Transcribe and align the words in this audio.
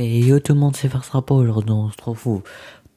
Et 0.00 0.20
yo 0.20 0.38
tout 0.38 0.54
le 0.54 0.60
monde, 0.60 0.76
c'est 0.76 0.88
Farce 0.88 1.10
pas 1.10 1.34
aujourd'hui 1.34 1.72
on 1.72 1.90
se 1.90 1.96
retrouve 1.96 2.42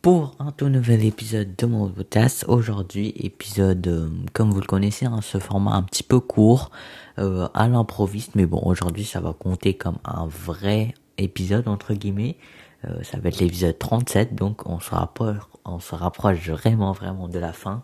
pour 0.03 0.35
un 0.37 0.51
tout 0.51 0.69
nouvel 0.69 1.03
épisode 1.03 1.55
de 1.55 1.65
mon 1.65 1.89
podcast. 1.89 2.45
Aujourd'hui, 2.47 3.11
épisode, 3.15 3.87
euh, 3.87 4.09
comme 4.33 4.51
vous 4.51 4.59
le 4.59 4.67
connaissez, 4.67 5.07
hein, 5.07 5.19
ce 5.23 5.39
format 5.39 5.73
un 5.73 5.81
petit 5.81 6.03
peu 6.03 6.19
court, 6.19 6.69
euh, 7.17 7.47
à 7.55 7.67
l'improviste, 7.67 8.35
mais 8.35 8.45
bon, 8.45 8.61
aujourd'hui 8.63 9.03
ça 9.03 9.19
va 9.19 9.33
compter 9.33 9.73
comme 9.73 9.97
un 10.05 10.27
vrai 10.27 10.93
épisode, 11.17 11.67
entre 11.67 11.95
guillemets. 11.95 12.37
Euh, 12.85 13.01
ça 13.01 13.17
va 13.17 13.29
être 13.29 13.39
l'épisode 13.39 13.79
37, 13.79 14.35
donc 14.35 14.67
on 14.67 14.79
se 14.79 14.91
rapproche, 14.91 15.41
on 15.65 15.79
se 15.79 15.95
rapproche 15.95 16.47
vraiment, 16.51 16.91
vraiment 16.91 17.27
de 17.27 17.39
la 17.39 17.51
fin. 17.51 17.81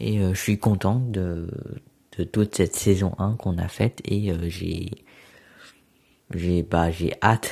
Et 0.00 0.20
je 0.20 0.40
suis 0.40 0.58
content 0.58 1.02
de, 1.06 1.50
de 2.16 2.24
toute 2.24 2.54
cette 2.54 2.74
saison 2.74 3.12
1 3.18 3.34
qu'on 3.34 3.58
a 3.58 3.68
faite 3.68 4.00
et 4.06 4.32
j'ai 4.48 5.03
j'ai 6.34 6.62
bah 6.62 6.90
j'ai 6.90 7.12
hâte 7.22 7.50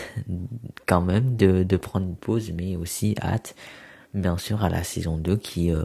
quand 0.86 1.00
même 1.00 1.36
de, 1.36 1.62
de 1.62 1.76
prendre 1.76 2.06
une 2.06 2.16
pause 2.16 2.52
mais 2.52 2.76
aussi 2.76 3.14
hâte 3.22 3.54
bien 4.14 4.36
sûr 4.38 4.64
à 4.64 4.68
la 4.68 4.84
saison 4.84 5.16
2 5.16 5.36
qui 5.36 5.72
euh, 5.72 5.84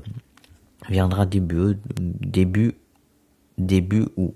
viendra 0.89 1.25
début 1.25 1.77
début 1.99 2.75
début 3.57 4.05
août. 4.17 4.35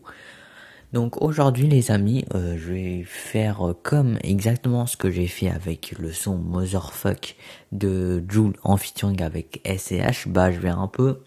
Donc 0.93 1.21
aujourd'hui 1.21 1.67
les 1.67 1.89
amis, 1.89 2.25
euh, 2.33 2.57
je 2.57 2.73
vais 2.73 3.03
faire 3.05 3.73
comme 3.81 4.17
exactement 4.23 4.85
ce 4.85 4.97
que 4.97 5.09
j'ai 5.09 5.27
fait 5.27 5.49
avec 5.49 5.93
le 5.97 6.11
son 6.11 6.37
Motherfuck 6.37 7.37
de 7.71 8.23
Jules 8.27 8.57
en 8.63 8.75
featuring 8.75 9.21
avec 9.21 9.61
SCH. 9.65 10.27
Bah 10.27 10.51
je 10.51 10.59
vais 10.59 10.69
un 10.69 10.87
peu 10.87 11.19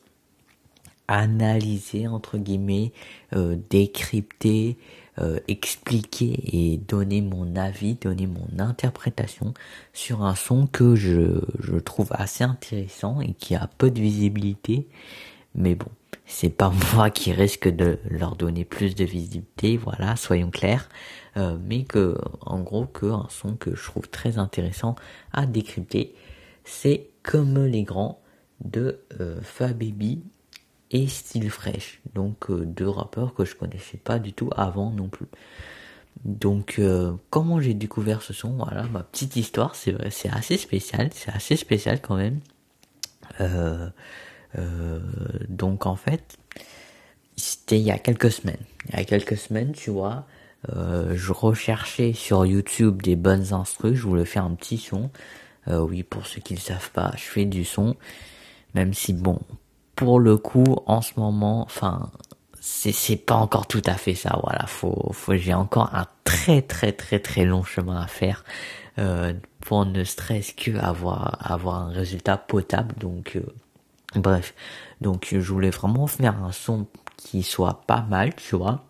analyser 1.09 2.09
entre 2.09 2.39
guillemets, 2.39 2.93
euh, 3.35 3.57
décrypter, 3.71 4.77
euh, 5.19 5.39
expliquer 5.49 6.41
et 6.53 6.77
donner 6.77 7.21
mon 7.21 7.57
avis, 7.57 7.95
donner 7.95 8.27
mon 8.27 8.49
interprétation 8.59 9.55
sur 9.93 10.23
un 10.23 10.35
son 10.35 10.67
que 10.67 10.97
je, 10.97 11.41
je 11.61 11.77
trouve 11.77 12.09
assez 12.11 12.45
intéressant 12.45 13.21
et 13.21 13.35
qui 13.35 13.55
a 13.55 13.69
peu 13.79 13.91
de 13.91 14.01
visibilité. 14.01 14.89
Mais 15.55 15.77
bon, 15.77 15.87
c'est 16.27 16.51
pas 16.51 16.73
moi 16.95 17.11
qui 17.11 17.33
risque 17.33 17.69
de 17.69 17.99
leur 18.09 18.37
donner 18.37 18.65
plus 18.65 18.95
de 18.95 19.05
visibilité, 19.05 19.77
voilà, 19.77 20.17
soyons 20.17 20.51
clairs. 20.51 20.89
Euh, 21.37 21.57
mais 21.65 21.85
que, 21.85 22.17
en 22.41 22.61
gros, 22.61 22.87
que 22.87 23.07
un 23.07 23.27
son 23.29 23.57
que 23.57 23.75
je 23.75 23.85
trouve 23.85 24.09
très 24.09 24.39
intéressant 24.39 24.95
à 25.33 25.47
décrypter, 25.47 26.15
c'est 26.65 27.09
Comme 27.23 27.65
les 27.65 27.85
grands 27.85 28.21
de 28.65 29.01
euh, 29.21 29.41
Fababy 29.43 30.23
et 30.95 31.09
Style 31.09 31.51
Fresh. 31.51 32.01
Donc 32.15 32.49
euh, 32.49 32.65
deux 32.65 32.89
rappeurs 32.89 33.35
que 33.35 33.45
je 33.45 33.55
connaissais 33.55 33.99
pas 33.99 34.19
du 34.19 34.33
tout 34.33 34.49
avant 34.57 34.91
non 34.91 35.09
plus. 35.09 35.27
Donc 36.25 36.77
euh, 36.79 37.13
comment 37.29 37.61
j'ai 37.61 37.75
découvert 37.75 38.23
ce 38.23 38.33
son? 38.33 38.53
Voilà 38.53 38.85
ma 38.85 39.03
petite 39.03 39.37
histoire, 39.37 39.75
c'est 39.75 39.91
vrai, 39.91 40.11
c'est 40.11 40.31
assez 40.31 40.57
spécial, 40.57 41.11
c'est 41.13 41.33
assez 41.33 41.57
spécial 41.57 42.01
quand 42.01 42.17
même. 42.17 42.41
Euh, 43.41 43.91
donc 45.49 45.85
en 45.85 45.97
fait, 45.97 46.39
c'était 47.37 47.81
il 47.81 47.85
y 47.85 47.91
a 47.91 47.99
quelques 47.99 48.31
semaines. 48.31 48.65
Il 48.89 48.97
y 48.97 49.01
a 49.01 49.05
quelques 49.05 49.37
semaines, 49.37 49.73
tu 49.73 49.91
vois, 49.91 50.27
je 50.69 51.33
recherchais 51.33 52.13
sur 52.13 52.47
YouTube 52.47 53.03
des 53.03 53.17
bonnes 53.17 53.53
instrus, 53.53 53.97
je 53.97 54.03
voulais 54.03 54.25
faire 54.25 54.45
un 54.45 54.55
petit 54.55 54.79
son. 54.79 55.11
oui, 55.67 56.05
pour 56.05 56.29
ceux 56.29 56.41
qui 56.41 56.55
ne 56.55 56.61
savent 56.61 56.93
pas, 56.93 57.13
je 57.17 57.25
fais 57.25 57.47
du 57.47 57.65
son, 57.65 57.97
même 58.75 58.95
si 58.95 59.13
bon, 59.13 59.41
pour 59.97 60.21
le 60.21 60.37
coup, 60.37 60.77
en 60.87 61.01
ce 61.01 61.13
moment, 61.19 61.63
enfin, 61.63 62.11
c'est 62.61 62.93
c'est 62.93 63.17
pas 63.17 63.35
encore 63.37 63.67
tout 63.67 63.83
à 63.87 63.95
fait 63.95 64.15
ça. 64.15 64.39
Voilà, 64.43 64.67
faut 64.67 65.11
faut 65.13 65.37
j'ai 65.37 65.55
encore 65.55 65.95
un 65.95 66.07
très 66.25 66.63
très 66.63 66.93
très 66.93 67.21
très 67.21 67.45
long 67.45 67.63
chemin 67.63 68.01
à 68.01 68.07
faire 68.07 68.45
euh, 68.99 69.35
pour 69.61 69.87
ne 69.87 70.05
stress 70.05 70.53
que 70.53 70.77
avoir 70.79 71.39
avoir 71.41 71.77
un 71.77 71.89
résultat 71.91 72.37
potable. 72.39 72.95
Donc 72.99 73.37
euh, 73.37 73.43
bref, 74.17 74.55
donc 75.01 75.29
je 75.33 75.53
voulais 75.53 75.71
vraiment 75.71 76.07
faire 76.07 76.43
un 76.43 76.53
son 76.53 76.87
qui 77.17 77.43
soit 77.43 77.83
pas 77.87 78.03
mal, 78.03 78.35
tu 78.37 78.57
vois, 78.57 78.85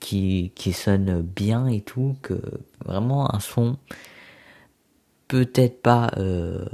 qui 0.00 0.52
qui 0.54 0.72
sonne 0.72 1.22
bien 1.22 1.66
et 1.66 1.80
tout, 1.80 2.16
que 2.22 2.40
vraiment 2.84 3.34
un 3.34 3.40
son 3.40 3.76
peut-être 5.28 5.82
pas 5.82 6.10
euh, 6.16 6.64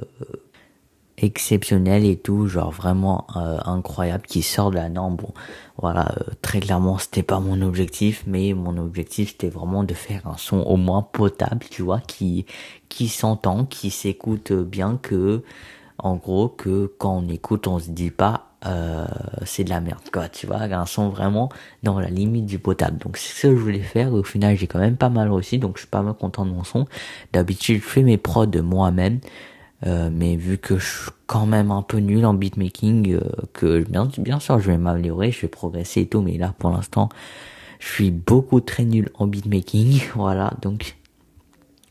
exceptionnel 1.19 2.05
et 2.05 2.17
tout, 2.17 2.49
genre 2.49 2.71
vraiment 2.71 3.27
euh, 3.37 3.59
incroyable 3.65 4.25
qui 4.27 4.43
sort 4.43 4.71
de 4.71 4.77
la 4.77 4.89
norme. 4.89 5.17
Bon, 5.17 5.33
voilà, 5.79 6.13
euh, 6.19 6.33
très 6.43 6.61
clairement 6.61 6.99
c'était 6.99 7.23
pas 7.23 7.41
mon 7.41 7.63
objectif, 7.63 8.25
mais 8.27 8.53
mon 8.53 8.77
objectif 8.79 9.31
c'était 9.33 9.49
vraiment 9.49 9.85
de 9.85 9.95
faire 9.95 10.27
un 10.27 10.37
son 10.37 10.59
au 10.61 10.77
moins 10.77 11.03
potable, 11.03 11.65
tu 11.71 11.83
vois, 11.83 12.01
qui 12.01 12.47
qui 12.89 13.09
s'entend, 13.09 13.65
qui 13.65 13.91
s'écoute 13.91 14.53
bien, 14.53 14.99
que 15.01 15.43
en 15.99 16.17
gros 16.17 16.49
que 16.49 16.93
quand 16.99 17.17
on 17.17 17.29
écoute 17.29 17.69
on 17.69 17.79
se 17.79 17.91
dit 17.91 18.11
pas 18.11 18.51
euh, 18.67 19.07
c'est 19.45 19.65
de 19.65 19.71
la 19.71 19.81
merde 19.81 20.01
quoi, 20.13 20.29
tu 20.29 20.47
vois, 20.47 20.63
un 20.63 20.87
son 20.87 21.11
vraiment 21.11 21.51
dans 21.83 22.01
la 22.01 22.09
limite 22.09 22.47
du 22.47 22.59
potable. 22.59 22.99
Donc 22.99 23.19
c'est 23.19 23.35
ce 23.35 23.47
que 23.49 23.57
je 23.57 23.61
voulais 23.61 23.81
faire. 23.81 24.13
Au 24.13 24.23
final 24.23 24.57
j'ai 24.57 24.67
quand 24.67 24.79
même 24.79 24.97
pas 24.97 25.11
mal 25.11 25.31
réussi, 25.31 25.59
donc 25.59 25.77
je 25.77 25.83
suis 25.83 25.91
pas 25.91 26.03
mal 26.03 26.15
content 26.15 26.45
de 26.47 26.51
mon 26.51 26.65
son. 26.65 26.87
D'habitude 27.33 27.83
je 27.83 27.89
fais 27.89 28.03
mes 28.03 28.17
prods 28.17 28.47
moi-même. 28.63 29.21
Euh, 29.87 30.09
mais 30.13 30.37
vu 30.37 30.57
que 30.59 30.79
je 30.79 30.85
suis 30.87 31.11
quand 31.27 31.47
même 31.47 31.71
un 31.71 31.83
peu 31.83 31.99
nul 31.99 32.25
en 32.25 32.35
beatmaking, 32.35 33.15
euh, 33.15 33.21
que 33.53 33.83
bien, 33.83 34.41
sûr 34.41 34.59
je 34.59 34.71
vais 34.71 34.79
m'améliorer, 34.79 35.31
je 35.31 35.43
vais 35.43 35.49
progresser 35.49 36.03
et 36.03 36.07
tout, 36.07 36.23
mais 36.23 36.39
là 36.39 36.55
pour 36.59 36.71
l'instant 36.71 37.09
je 37.81 37.89
suis 37.89 38.11
beaucoup 38.11 38.61
très 38.61 38.85
nul 38.85 39.11
en 39.15 39.27
beatmaking, 39.27 40.01
voilà, 40.15 40.55
donc 40.63 40.97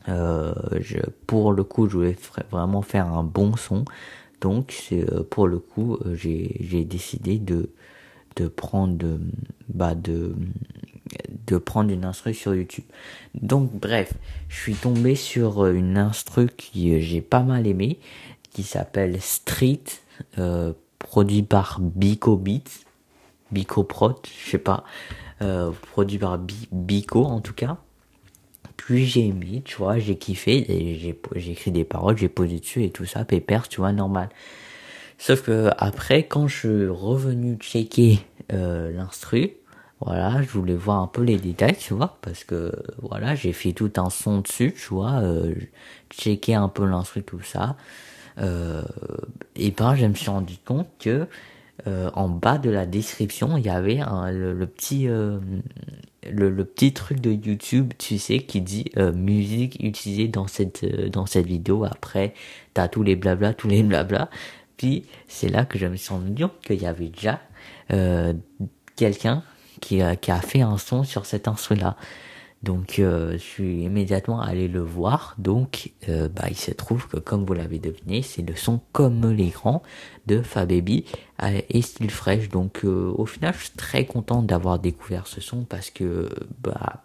euh, 0.08 0.54
je, 0.80 0.98
pour 1.26 1.52
le 1.52 1.62
coup 1.62 1.88
je 1.88 1.96
voulais 1.96 2.16
vraiment 2.50 2.82
faire 2.82 3.06
un 3.06 3.22
bon 3.22 3.54
son, 3.56 3.84
donc 4.40 4.92
pour 5.30 5.46
le 5.46 5.58
coup 5.58 5.98
j'ai 6.14 6.84
décidé 6.84 7.38
de 7.38 7.70
de 8.36 8.48
prendre 8.48 9.20
bah 9.68 9.94
de 9.94 10.34
de 11.46 11.58
prendre 11.58 11.90
une 11.90 12.04
instru 12.04 12.34
sur 12.34 12.54
YouTube. 12.54 12.84
Donc 13.34 13.70
bref, 13.72 14.14
je 14.48 14.56
suis 14.56 14.74
tombé 14.74 15.14
sur 15.14 15.66
une 15.66 15.98
instru 15.98 16.48
qui 16.56 17.00
j'ai 17.00 17.20
pas 17.20 17.42
mal 17.42 17.66
aimé, 17.66 17.98
qui 18.52 18.62
s'appelle 18.62 19.20
Street, 19.20 19.82
euh, 20.38 20.72
produit 20.98 21.42
par 21.42 21.80
Bico 21.80 22.36
Beats, 22.36 22.84
Bico 23.50 23.84
Prod, 23.84 24.16
je 24.24 24.50
sais 24.50 24.58
pas, 24.58 24.84
euh, 25.42 25.70
produit 25.92 26.18
par 26.18 26.38
Bico 26.38 27.24
en 27.24 27.40
tout 27.40 27.54
cas. 27.54 27.78
Puis 28.76 29.06
j'ai 29.06 29.26
aimé, 29.26 29.62
tu 29.64 29.76
vois, 29.76 29.98
j'ai 29.98 30.16
kiffé, 30.16 30.66
j'ai 31.36 31.50
écrit 31.50 31.70
des 31.70 31.84
paroles, 31.84 32.18
j'ai 32.18 32.28
posé 32.28 32.58
dessus 32.58 32.84
et 32.84 32.90
tout 32.90 33.06
ça, 33.06 33.24
pépère, 33.24 33.68
tu 33.68 33.80
vois, 33.80 33.92
normal. 33.92 34.28
Sauf 35.18 35.42
que 35.42 35.70
après, 35.78 36.24
quand 36.24 36.48
je 36.48 36.58
suis 36.58 36.86
revenu 36.88 37.56
checker 37.56 38.18
euh, 38.52 38.92
l'instru, 38.92 39.52
voilà, 40.00 40.42
je 40.42 40.48
voulais 40.48 40.74
voir 40.74 41.00
un 41.00 41.06
peu 41.06 41.22
les 41.22 41.36
détails, 41.36 41.76
tu 41.76 41.94
vois, 41.94 42.18
parce 42.20 42.44
que 42.44 42.72
voilà, 43.00 43.34
j'ai 43.34 43.52
fait 43.52 43.72
tout 43.72 43.92
un 43.96 44.10
son 44.10 44.40
dessus, 44.40 44.74
tu 44.74 44.94
vois, 44.94 45.20
euh, 45.22 45.54
checker 46.10 46.54
un 46.54 46.68
peu 46.68 46.84
l'instru, 46.84 47.22
tout 47.22 47.40
ça. 47.42 47.76
Euh, 48.38 48.82
et 49.56 49.70
ben, 49.70 49.94
je 49.94 50.06
me 50.06 50.14
suis 50.14 50.30
rendu 50.30 50.54
compte 50.64 50.88
que 50.98 51.26
euh, 51.86 52.10
en 52.14 52.28
bas 52.28 52.58
de 52.58 52.70
la 52.70 52.86
description, 52.86 53.56
il 53.56 53.64
y 53.64 53.70
avait 53.70 54.00
le, 54.32 54.64
petit 54.66 55.08
euh, 55.08 55.38
le, 56.28 56.64
petit 56.64 56.92
truc 56.92 57.20
de 57.20 57.30
YouTube, 57.30 57.92
tu 57.98 58.18
sais, 58.18 58.38
qui 58.38 58.60
dit 58.60 58.90
musique 59.14 59.76
utilisée 59.82 60.28
dans 60.28 60.46
cette 60.46 60.84
dans 61.10 61.26
cette 61.26 61.46
vidéo. 61.46 61.84
Après, 61.84 62.34
t'as 62.74 62.88
tous 62.88 63.02
les 63.02 63.16
blabla, 63.16 63.54
tous 63.54 63.68
les 63.68 63.82
blabla. 63.82 64.30
Puis 64.76 65.06
c'est 65.28 65.48
là 65.48 65.64
que 65.64 65.78
je 65.78 65.86
me 65.86 65.96
suis 65.96 66.12
rendu 66.12 66.42
compte 66.42 66.60
qu'il 66.62 66.82
y 66.82 66.86
avait 66.86 67.08
déjà 67.08 67.40
quelqu'un 68.96 69.42
qui, 69.84 70.00
qui, 70.20 70.30
a 70.30 70.40
fait 70.40 70.62
un 70.62 70.78
son 70.78 71.04
sur 71.04 71.26
cet 71.26 71.48
instrument 71.48 71.82
là. 71.82 71.96
Donc 72.64 72.98
euh, 72.98 73.32
je 73.32 73.38
suis 73.38 73.82
immédiatement 73.82 74.40
allé 74.40 74.68
le 74.68 74.80
voir. 74.80 75.34
Donc 75.38 75.92
euh, 76.08 76.28
bah, 76.28 76.46
il 76.48 76.56
se 76.56 76.70
trouve 76.70 77.06
que 77.06 77.18
comme 77.18 77.44
vous 77.44 77.52
l'avez 77.52 77.78
deviné, 77.78 78.22
c'est 78.22 78.42
le 78.42 78.56
son 78.56 78.80
comme 78.92 79.30
les 79.30 79.50
grands 79.50 79.82
de 80.26 80.40
Fababy 80.40 81.04
et 81.68 81.82
Style 81.82 82.10
Fresh. 82.10 82.48
Donc 82.48 82.80
euh, 82.84 83.12
au 83.16 83.26
final, 83.26 83.54
je 83.54 83.64
suis 83.64 83.76
très 83.76 84.06
content 84.06 84.42
d'avoir 84.42 84.78
découvert 84.78 85.26
ce 85.26 85.40
son 85.40 85.64
parce 85.64 85.90
que 85.90 86.30
bah 86.62 87.04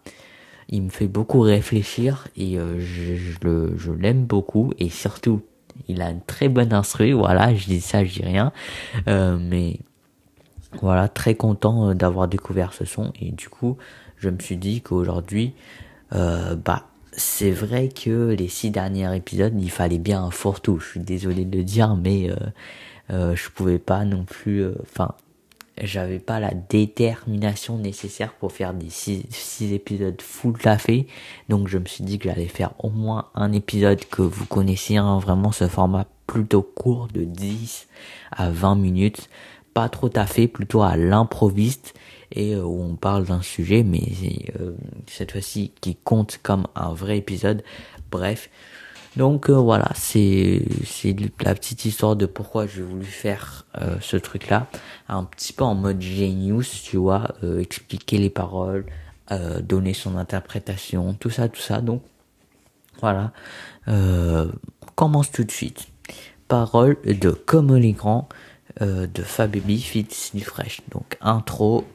il 0.70 0.84
me 0.84 0.90
fait 0.90 1.08
beaucoup 1.08 1.42
réfléchir 1.42 2.28
et 2.38 2.56
je, 2.56 3.16
je, 3.16 3.76
je 3.76 3.92
l'aime 3.92 4.24
beaucoup 4.24 4.72
et 4.78 4.90
surtout 4.90 5.42
il 5.88 6.02
a 6.02 6.12
une 6.12 6.22
très 6.22 6.48
bonne 6.48 6.74
instru. 6.74 7.12
Voilà, 7.14 7.56
je 7.56 7.66
dis 7.66 7.82
ça, 7.82 8.06
je 8.06 8.14
dis 8.14 8.24
rien, 8.24 8.54
mais 9.08 9.80
voilà, 10.82 11.08
très 11.08 11.36
content 11.36 11.94
d'avoir 11.96 12.28
découvert 12.28 12.74
ce 12.74 12.86
son 12.86 13.12
et 13.20 13.32
du 13.32 13.50
coup 13.50 13.78
je 14.20 14.30
me 14.30 14.40
suis 14.40 14.58
dit 14.58 14.82
qu'aujourd'hui, 14.82 15.54
euh, 16.14 16.56
bah, 16.56 16.86
c'est 17.14 17.52
vrai 17.52 17.90
que 17.90 18.30
les 18.30 18.48
six 18.48 18.70
derniers 18.70 19.16
épisodes, 19.16 19.54
il 19.60 19.72
fallait 19.72 19.98
bien 19.98 20.24
un 20.24 20.32
fourre-tout. 20.32 20.80
Je 20.80 20.88
suis 20.88 21.00
désolé 21.00 21.46
de 21.46 21.58
le 21.58 21.64
dire, 21.64 21.96
mais 21.96 22.30
euh, 22.30 22.36
euh, 23.12 23.36
je 23.36 23.50
pouvais 23.50 23.80
pas 23.80 24.06
non 24.06 24.26
plus. 24.26 24.62
Euh, 24.62 24.76
enfin, 24.84 25.14
j'avais 25.82 26.20
pas 26.20 26.40
la 26.40 26.54
détermination 26.54 27.78
nécessaire 27.78 28.34
pour 28.34 28.52
faire 28.52 28.74
des 28.74 28.90
six, 28.90 29.26
six 29.30 29.74
épisodes 29.74 30.22
full 30.22 30.58
fait 30.78 31.08
Donc 31.48 31.70
je 31.70 31.78
me 31.78 31.86
suis 31.86 32.04
dit 32.04 32.20
que 32.20 32.28
j'allais 32.28 32.48
faire 32.48 32.74
au 32.80 32.90
moins 32.90 33.30
un 33.34 33.54
épisode 33.54 34.04
que 34.06 34.22
vous 34.22 34.46
connaissez, 34.46 34.98
hein, 34.98 35.20
vraiment 35.20 35.52
ce 35.54 35.68
format 35.68 36.06
plutôt 36.28 36.62
court 36.62 37.08
de 37.14 37.24
10 37.24 37.88
à 38.32 38.50
20 38.50 38.76
minutes. 38.76 39.30
Pas 39.80 39.88
trop 39.88 40.10
taffé, 40.10 40.50
plutôt 40.50 40.82
à 40.82 40.98
l'improviste 40.98 41.94
et 42.34 42.54
euh, 42.54 42.64
où 42.64 42.84
on 42.84 42.98
parle 42.98 43.24
d'un 43.24 43.42
sujet, 43.42 43.84
mais 43.84 44.04
euh, 44.60 44.74
cette 45.08 45.32
fois-ci 45.32 45.72
qui 45.80 45.96
compte 45.96 46.38
comme 46.44 46.68
un 46.76 46.92
vrai 46.92 47.18
épisode. 47.18 47.64
Bref, 48.12 48.50
donc 49.16 49.50
euh, 49.50 49.54
voilà, 49.54 49.90
c'est 49.96 50.66
c'est 50.86 51.16
la 51.42 51.56
petite 51.56 51.86
histoire 51.86 52.18
de 52.18 52.26
pourquoi 52.26 52.68
j'ai 52.68 52.82
voulu 52.82 53.06
faire 53.06 53.66
ce 54.02 54.18
truc-là, 54.18 54.68
un 55.08 55.24
petit 55.24 55.54
peu 55.54 55.64
en 55.64 55.76
mode 55.76 56.02
genius, 56.02 56.84
tu 56.84 56.98
vois, 56.98 57.30
expliquer 57.58 58.18
les 58.18 58.30
paroles, 58.30 58.86
donner 59.62 59.94
son 59.94 60.18
interprétation, 60.18 61.14
tout 61.14 61.30
ça, 61.30 61.48
tout 61.48 61.62
ça. 61.62 61.80
Donc 61.80 62.02
voilà, 63.00 63.32
commence 64.96 65.32
tout 65.32 65.46
de 65.46 65.52
suite. 65.52 65.88
Parole 66.50 66.98
de 67.06 67.30
Comme 67.30 67.74
les 67.78 67.94
grands 67.94 68.28
de 68.82 69.24
Fababy 69.24 69.80
Fit 69.80 70.08
du 70.34 70.44
Fresh. 70.44 70.82
Donc 70.92 71.18
intro, 71.22 71.86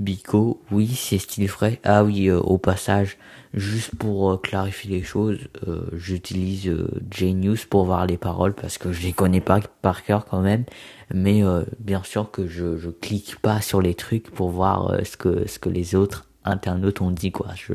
Bico, 0.00 0.60
oui, 0.72 0.88
c'est 0.88 1.18
style 1.18 1.48
frais. 1.48 1.80
Ah 1.84 2.02
oui, 2.02 2.28
euh, 2.28 2.40
au 2.40 2.58
passage, 2.58 3.16
juste 3.52 3.94
pour 3.94 4.32
euh, 4.32 4.36
clarifier 4.36 4.90
les 4.90 5.02
choses, 5.04 5.38
euh, 5.68 5.86
j'utilise 5.92 6.74
Genius 7.12 7.64
pour 7.64 7.84
voir 7.84 8.04
les 8.06 8.16
paroles 8.16 8.54
parce 8.54 8.76
que 8.76 8.92
je 8.92 9.02
les 9.02 9.12
connais 9.12 9.40
pas 9.40 9.60
par 9.82 10.02
cœur 10.02 10.24
quand 10.24 10.40
même. 10.40 10.64
Mais 11.12 11.42
bien 11.78 12.02
sûr 12.02 12.30
que 12.30 12.48
je, 12.48 12.76
je 12.78 12.88
clique 12.88 13.36
pas 13.40 13.60
sur 13.60 13.80
les 13.82 13.94
trucs 13.94 14.30
pour 14.30 14.50
voir 14.50 14.96
ce 15.04 15.16
que 15.16 15.46
ce 15.46 15.58
que 15.58 15.68
les 15.68 15.94
autres 15.94 16.26
internautes 16.44 17.02
ont 17.02 17.10
dit 17.10 17.30
quoi. 17.30 17.48
Je 17.54 17.74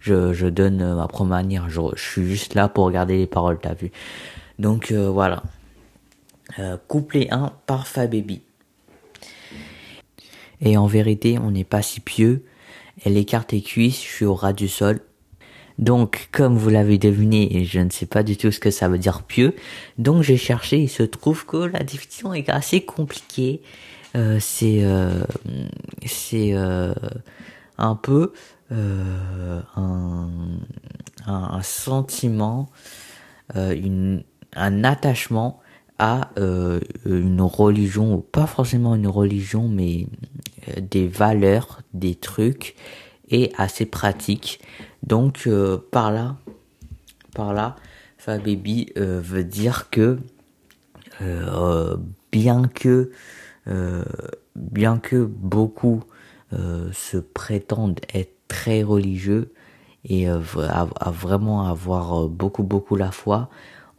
je, 0.00 0.46
donne 0.46 0.96
ma 0.96 1.06
propre 1.06 1.30
manière. 1.30 1.70
Je 1.70 1.80
suis 1.96 2.26
juste 2.26 2.54
là 2.54 2.68
pour 2.68 2.84
regarder 2.84 3.16
les 3.16 3.28
paroles, 3.28 3.58
t'as 3.62 3.74
vu. 3.74 3.92
Donc 4.58 4.92
voilà. 4.92 5.44
Couplet 6.88 7.28
1 7.30 7.52
par 7.66 7.86
Baby. 7.96 8.42
Et 10.60 10.76
en 10.76 10.86
vérité, 10.86 11.38
on 11.38 11.50
n'est 11.50 11.64
pas 11.64 11.82
si 11.82 12.00
pieux. 12.00 12.44
Elle 13.04 13.16
écarte 13.16 13.52
les 13.52 13.62
cuisses, 13.62 14.02
je 14.02 14.08
suis 14.08 14.24
au 14.24 14.34
ras 14.34 14.52
du 14.52 14.68
sol. 14.68 15.00
Donc, 15.78 16.28
comme 16.30 16.58
vous 16.58 16.68
l'avez 16.68 16.98
deviné, 16.98 17.64
je 17.64 17.80
ne 17.80 17.88
sais 17.88 18.04
pas 18.04 18.22
du 18.22 18.36
tout 18.36 18.50
ce 18.50 18.60
que 18.60 18.70
ça 18.70 18.88
veut 18.88 18.98
dire 18.98 19.22
pieux, 19.22 19.56
donc 19.96 20.22
j'ai 20.22 20.36
cherché, 20.36 20.78
il 20.78 20.90
se 20.90 21.02
trouve 21.02 21.46
que 21.46 21.56
la 21.56 21.78
définition 21.78 22.34
est 22.34 22.50
assez 22.50 22.82
compliquée. 22.82 23.62
Euh, 24.14 24.38
c'est 24.40 24.84
euh, 24.84 25.24
euh, 26.34 26.94
un 27.78 27.94
peu 27.94 28.34
euh, 28.72 29.62
un, 31.26 31.62
sentiment, 31.62 32.68
euh, 33.56 33.74
une, 33.74 34.22
un 34.54 34.84
attachement 34.84 35.60
à 36.00 36.30
euh, 36.38 36.80
une 37.04 37.42
religion, 37.42 38.24
pas 38.32 38.46
forcément 38.46 38.94
une 38.94 39.06
religion, 39.06 39.68
mais 39.68 40.06
euh, 40.66 40.80
des 40.80 41.06
valeurs, 41.06 41.82
des 41.92 42.14
trucs, 42.14 42.74
et 43.28 43.52
assez 43.58 43.84
pratique. 43.84 44.60
Donc 45.02 45.42
euh, 45.46 45.76
par 45.92 46.10
là, 46.10 46.36
par 47.34 47.52
là, 47.52 47.76
Fababy 48.16 48.92
veut 48.96 49.44
dire 49.44 49.88
que 49.90 50.18
bien 52.32 52.62
que 52.68 53.12
bien 54.56 54.98
que 54.98 55.24
beaucoup 55.24 56.02
se 56.50 57.16
prétendent 57.16 58.00
être 58.12 58.34
très 58.48 58.82
religieux 58.82 59.52
et 60.04 60.28
à, 60.28 61.10
vraiment 61.10 61.66
avoir 61.66 62.28
beaucoup 62.28 62.62
beaucoup 62.62 62.96
la 62.96 63.10
foi, 63.10 63.48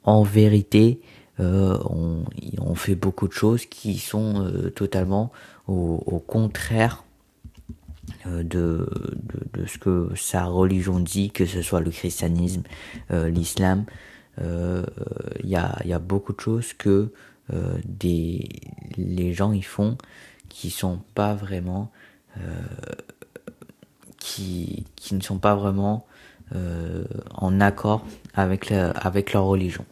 en 0.03 0.23
vérité, 0.23 1.01
on, 1.41 2.23
on, 2.59 2.75
fait 2.75 2.95
beaucoup 2.95 3.27
de 3.27 3.33
choses 3.33 3.65
qui 3.65 3.97
sont 3.97 4.45
euh, 4.45 4.69
totalement 4.69 5.31
au, 5.67 6.23
contraire 6.25 7.03
euh, 8.27 8.43
de, 8.43 8.87
ce 9.65 9.77
que 9.77 10.09
sa 10.15 10.45
religion 10.45 10.99
dit, 10.99 11.31
que 11.31 11.45
ce 11.45 11.61
soit 11.61 11.81
le 11.81 11.91
christianisme, 11.91 12.63
l'islam. 13.09 13.85
Il 14.39 15.49
y, 15.49 15.55
a, 15.55 15.99
beaucoup 15.99 16.33
de 16.33 16.39
choses 16.39 16.73
que 16.73 17.11
les 18.97 19.33
gens 19.33 19.51
y 19.51 19.61
font 19.61 19.97
qui 20.49 20.69
sont 20.69 20.99
pas 21.15 21.35
vraiment 21.35 21.91
qui, 24.17 24.85
ne 25.11 25.21
sont 25.21 25.37
pas 25.37 25.55
vraiment 25.55 26.05
en 26.53 27.61
accord 27.61 28.05
avec 28.33 28.69
leur 28.69 29.45
religion. 29.45 29.85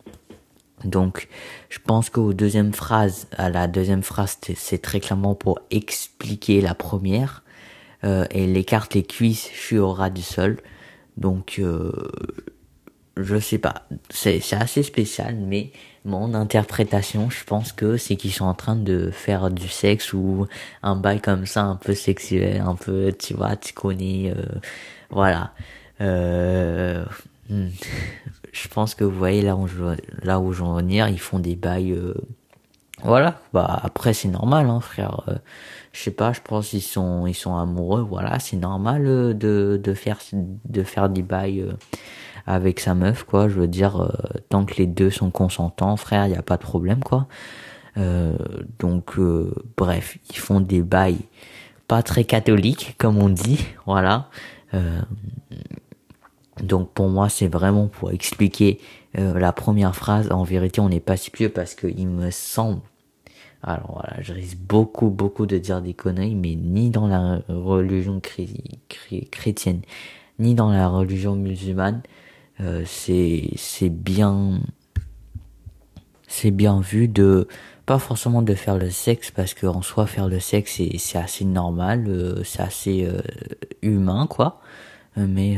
Donc, 0.85 1.27
je 1.69 1.79
pense 1.79 2.09
qu'au 2.09 2.33
deuxième 2.33 2.73
phrase, 2.73 3.27
à 3.37 3.49
la 3.49 3.67
deuxième 3.67 4.03
phrase, 4.03 4.37
c'est 4.55 4.81
très 4.81 4.99
clairement 4.99 5.35
pour 5.35 5.59
expliquer 5.71 6.61
la 6.61 6.75
première. 6.75 7.43
Euh, 8.03 8.25
elle 8.31 8.55
écarte 8.57 8.93
les 8.93 9.03
cuisses, 9.03 9.49
je 9.53 9.59
suis 9.59 9.77
au 9.77 9.91
ras 9.91 10.09
du 10.09 10.21
sol. 10.21 10.57
Donc, 11.17 11.55
euh, 11.59 11.91
je 13.17 13.39
sais 13.39 13.57
pas. 13.57 13.87
C'est 14.09 14.41
assez 14.53 14.83
spécial, 14.83 15.35
mais 15.35 15.71
mon 16.05 16.33
interprétation, 16.33 17.29
je 17.29 17.43
pense 17.43 17.71
que 17.71 17.97
c'est 17.97 18.15
qu'ils 18.15 18.31
sont 18.31 18.45
en 18.45 18.53
train 18.53 18.75
de 18.75 19.11
faire 19.11 19.51
du 19.51 19.67
sexe 19.67 20.13
ou 20.13 20.47
un 20.83 20.95
bail 20.95 21.19
comme 21.21 21.45
ça, 21.45 21.63
un 21.63 21.75
peu 21.75 21.93
sexuel, 21.93 22.61
un 22.61 22.75
peu, 22.75 23.13
tu 23.17 23.33
vois, 23.33 23.55
tu 23.55 23.73
euh, 23.83 24.33
voilà. 25.09 25.53
Euh, 26.01 27.05
hmm 27.49 27.67
je 28.51 28.67
pense 28.67 28.95
que 28.95 29.03
vous 29.03 29.17
voyez 29.17 29.41
là 29.41 29.55
où 29.55 29.67
je 29.67 29.95
là 30.23 30.39
où 30.39 30.51
je 30.51 30.63
veux 30.63 30.75
venir, 30.75 31.07
ils 31.07 31.19
font 31.19 31.39
des 31.39 31.55
bails 31.55 31.93
euh, 31.93 32.13
voilà, 33.03 33.39
bah 33.53 33.79
après 33.81 34.13
c'est 34.13 34.27
normal 34.27 34.69
hein 34.69 34.81
frère. 34.81 35.23
Euh, 35.27 35.35
je 35.93 36.01
sais 36.01 36.11
pas, 36.11 36.33
je 36.33 36.41
pense 36.43 36.69
qu'ils 36.69 36.81
sont 36.81 37.27
ils 37.27 37.35
sont 37.35 37.55
amoureux, 37.55 38.01
voilà, 38.01 38.39
c'est 38.39 38.57
normal 38.57 39.05
euh, 39.05 39.33
de 39.33 39.79
de 39.81 39.93
faire 39.93 40.19
de 40.33 40.83
faire 40.83 41.09
des 41.09 41.21
bails 41.21 41.65
avec 42.45 42.79
sa 42.79 42.95
meuf 42.95 43.23
quoi, 43.23 43.47
je 43.47 43.55
veux 43.55 43.67
dire 43.67 44.11
tant 44.49 44.65
que 44.65 44.75
les 44.75 44.87
deux 44.87 45.11
sont 45.11 45.29
consentants, 45.29 45.95
frère, 45.97 46.25
il 46.27 46.33
y 46.33 46.37
a 46.37 46.41
pas 46.41 46.57
de 46.57 46.63
problème 46.63 47.03
quoi. 47.03 47.27
donc 48.79 49.19
bref, 49.77 50.17
ils 50.29 50.37
font 50.37 50.59
des 50.59 50.81
bails 50.81 51.19
pas 51.87 52.01
très 52.03 52.23
catholiques 52.23 52.95
comme 52.97 53.17
on 53.19 53.29
dit, 53.29 53.65
voilà. 53.85 54.29
Donc 56.63 56.91
pour 56.91 57.09
moi, 57.09 57.29
c'est 57.29 57.47
vraiment 57.47 57.87
pour 57.87 58.11
expliquer 58.11 58.79
euh, 59.17 59.39
la 59.39 59.51
première 59.51 59.95
phrase. 59.95 60.31
En 60.31 60.43
vérité, 60.43 60.81
on 60.81 60.89
n'est 60.89 60.99
pas 60.99 61.17
si 61.17 61.31
pieux 61.31 61.49
parce 61.49 61.75
qu'il 61.75 62.07
me 62.07 62.31
semble. 62.31 62.81
Alors 63.61 63.91
voilà, 63.93 64.21
je 64.21 64.33
risque 64.33 64.57
beaucoup, 64.57 65.09
beaucoup 65.09 65.45
de 65.45 65.57
dire 65.57 65.81
des 65.81 65.93
conneries, 65.93 66.35
mais 66.35 66.55
ni 66.55 66.89
dans 66.89 67.07
la 67.07 67.41
religion 67.49 68.21
chrétienne, 69.31 69.81
ni 70.39 70.55
dans 70.55 70.71
la 70.71 70.87
religion 70.87 71.35
musulmane, 71.35 72.01
euh, 72.61 72.83
c'est 72.85 73.89
bien 73.89 74.59
c'est 76.27 76.51
bien 76.51 76.79
vu 76.81 77.07
de 77.07 77.47
pas 77.85 77.99
forcément 77.99 78.41
de 78.41 78.53
faire 78.53 78.77
le 78.77 78.89
sexe 78.89 79.31
parce 79.31 79.53
que 79.53 79.65
en 79.65 79.81
soi 79.81 80.05
faire 80.05 80.27
le 80.27 80.39
sexe 80.39 80.81
c'est 80.97 81.17
assez 81.17 81.45
normal, 81.45 82.05
euh, 82.07 82.43
c'est 82.43 82.61
assez 82.61 83.05
euh, 83.05 83.21
humain 83.81 84.27
quoi, 84.27 84.61
mais 85.17 85.57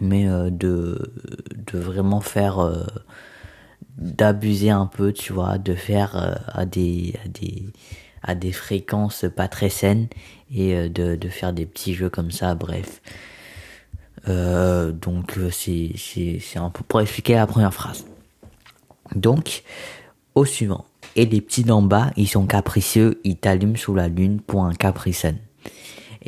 mais 0.00 0.28
euh, 0.28 0.50
de 0.50 1.12
de 1.72 1.78
vraiment 1.78 2.20
faire 2.20 2.58
euh, 2.58 2.84
d'abuser 3.98 4.70
un 4.70 4.86
peu 4.86 5.12
tu 5.12 5.32
vois 5.32 5.58
de 5.58 5.74
faire 5.74 6.16
euh, 6.16 6.34
à 6.48 6.66
des 6.66 7.14
à 7.24 7.28
des 7.28 7.66
à 8.22 8.34
des 8.34 8.52
fréquences 8.52 9.24
pas 9.34 9.48
très 9.48 9.68
saines 9.68 10.08
et 10.50 10.88
de 10.88 11.16
de 11.16 11.28
faire 11.28 11.52
des 11.52 11.66
petits 11.66 11.94
jeux 11.94 12.10
comme 12.10 12.30
ça 12.30 12.54
bref. 12.54 13.00
Donc 14.26 15.38
c'est 15.52 15.92
c'est 15.96 16.40
c'est 16.40 16.58
un 16.58 16.70
peu 16.70 16.82
pour 16.82 17.00
expliquer 17.00 17.34
la 17.34 17.46
première 17.46 17.72
phrase. 17.72 18.04
Donc 19.14 19.62
au 20.34 20.44
suivant. 20.44 20.84
Et 21.14 21.24
les 21.24 21.40
petits 21.40 21.62
d'en 21.62 21.82
bas 21.82 22.10
ils 22.16 22.28
sont 22.28 22.46
capricieux 22.46 23.20
ils 23.24 23.36
t'allument 23.36 23.76
sous 23.76 23.94
la 23.94 24.08
lune 24.08 24.40
pour 24.40 24.64
un 24.64 24.74
capricène 24.74 25.38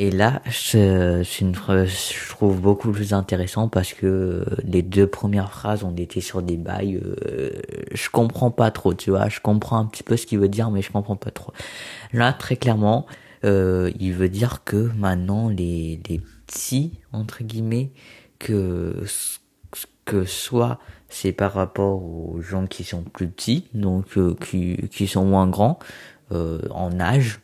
et 0.01 0.11
là, 0.11 0.41
phrase, 0.45 1.89
je 1.89 2.29
trouve 2.29 2.61
beaucoup 2.61 2.89
plus 2.93 3.13
intéressant 3.13 3.67
parce 3.67 3.91
que 3.91 4.45
les 4.63 4.81
deux 4.81 5.07
premières 5.07 5.51
phrases, 5.51 5.83
on 5.83 5.93
était 5.97 6.21
sur 6.21 6.41
des 6.41 6.55
bails, 6.55 7.01
euh, 7.03 7.51
je 7.91 8.09
comprends 8.09 8.49
pas 8.49 8.71
trop, 8.71 8.93
tu 8.93 9.09
vois, 9.09 9.27
je 9.27 9.41
comprends 9.41 9.77
un 9.77 9.85
petit 9.85 10.03
peu 10.03 10.15
ce 10.15 10.25
qu'il 10.25 10.39
veut 10.39 10.47
dire, 10.47 10.71
mais 10.71 10.81
je 10.81 10.89
comprends 10.89 11.17
pas 11.17 11.31
trop. 11.31 11.51
Là, 12.13 12.31
très 12.31 12.55
clairement, 12.55 13.07
euh, 13.43 13.91
il 13.99 14.13
veut 14.13 14.29
dire 14.29 14.63
que 14.63 14.89
maintenant 14.97 15.49
les, 15.49 15.99
petits, 16.47 16.93
entre 17.11 17.43
guillemets, 17.43 17.91
que, 18.39 19.03
que 20.05 20.23
soit 20.23 20.79
c'est 21.09 21.33
par 21.33 21.53
rapport 21.53 22.01
aux 22.01 22.39
gens 22.41 22.67
qui 22.67 22.85
sont 22.85 23.03
plus 23.03 23.27
petits, 23.27 23.65
donc 23.73 24.17
euh, 24.17 24.33
qui, 24.49 24.77
qui 24.91 25.07
sont 25.07 25.25
moins 25.25 25.47
grands, 25.47 25.77
en 26.31 26.99
âge. 27.01 27.41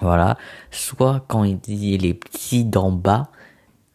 Voilà. 0.00 0.36
Soit 0.70 1.24
quand 1.28 1.44
il 1.44 1.58
dit 1.58 1.98
les 1.98 2.14
petits 2.14 2.64
d'en 2.64 2.92
bas, 2.92 3.30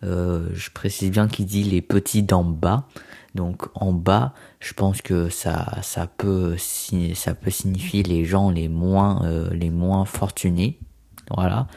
je 0.01 0.69
précise 0.71 1.09
bien 1.09 1.27
qu'il 1.27 1.45
dit 1.45 1.63
les 1.63 1.81
petits 1.81 2.21
d'en 2.21 2.43
bas. 2.43 2.87
Donc 3.33 3.67
en 3.73 3.91
bas, 3.91 4.33
je 4.59 4.73
pense 4.73 5.01
que 5.01 5.29
ça 5.29 5.79
ça 5.81 6.05
peut 6.07 6.57
ça 7.15 7.33
peut 7.33 7.49
signifier 7.49 8.03
les 8.03 8.23
gens 8.23 8.51
les 8.51 8.67
moins 8.67 9.27
les 9.51 9.69
moins 9.71 10.05
fortunés. 10.05 10.79
Voilà. 11.31 11.67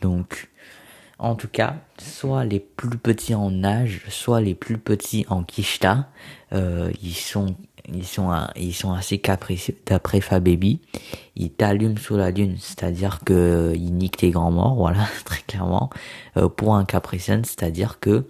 donc 0.00 0.48
en 1.18 1.34
tout 1.34 1.48
cas, 1.48 1.76
soit 1.98 2.44
les 2.44 2.60
plus 2.60 2.98
petits 2.98 3.34
en 3.34 3.64
âge, 3.64 4.02
soit 4.08 4.42
les 4.42 4.54
plus 4.54 4.76
petits 4.76 5.24
en 5.28 5.44
kishta, 5.44 6.08
euh, 6.52 6.92
ils 7.02 7.14
sont 7.14 7.56
ils 7.92 8.06
sont 8.06 8.32
ils 8.56 8.74
sont 8.74 8.92
assez 8.92 9.18
capricieux 9.18 9.76
d'après 9.86 10.20
Fababy. 10.20 10.80
Ils 11.36 11.50
t'allument 11.50 11.96
sous 11.96 12.16
la 12.16 12.30
lune, 12.30 12.56
c'est-à-dire 12.58 13.20
que 13.24 13.72
ils 13.74 13.94
niquent 13.94 14.18
tes 14.18 14.30
grands 14.30 14.50
morts, 14.50 14.74
voilà, 14.76 15.06
très 15.24 15.42
clairement. 15.42 15.90
Euh, 16.36 16.48
pour 16.48 16.74
un 16.74 16.84
capricien, 16.84 17.42
c'est-à-dire 17.44 18.00
que 18.00 18.24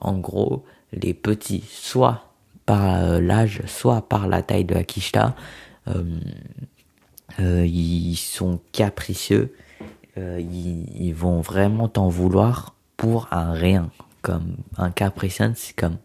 en 0.00 0.18
gros, 0.18 0.64
les 0.92 1.14
petits, 1.14 1.64
soit 1.68 2.32
par 2.66 3.02
euh, 3.02 3.20
l'âge, 3.20 3.62
soit 3.66 4.02
par 4.02 4.28
la 4.28 4.42
taille 4.42 4.64
de 4.64 4.74
la 4.74 4.84
kishta, 4.84 5.34
euh, 5.88 6.04
euh 7.40 7.66
ils 7.66 8.16
sont 8.16 8.60
capricieux 8.72 9.54
euh, 10.18 10.40
ils, 10.40 11.12
vont 11.12 11.40
vraiment 11.40 11.88
t'en 11.88 12.08
vouloir 12.08 12.74
pour 12.96 13.28
un 13.32 13.52
rien. 13.52 13.90
Comme 14.22 14.56
un 14.78 14.90
capricène, 14.90 15.52
c'est 15.54 15.76
comme, 15.76 15.98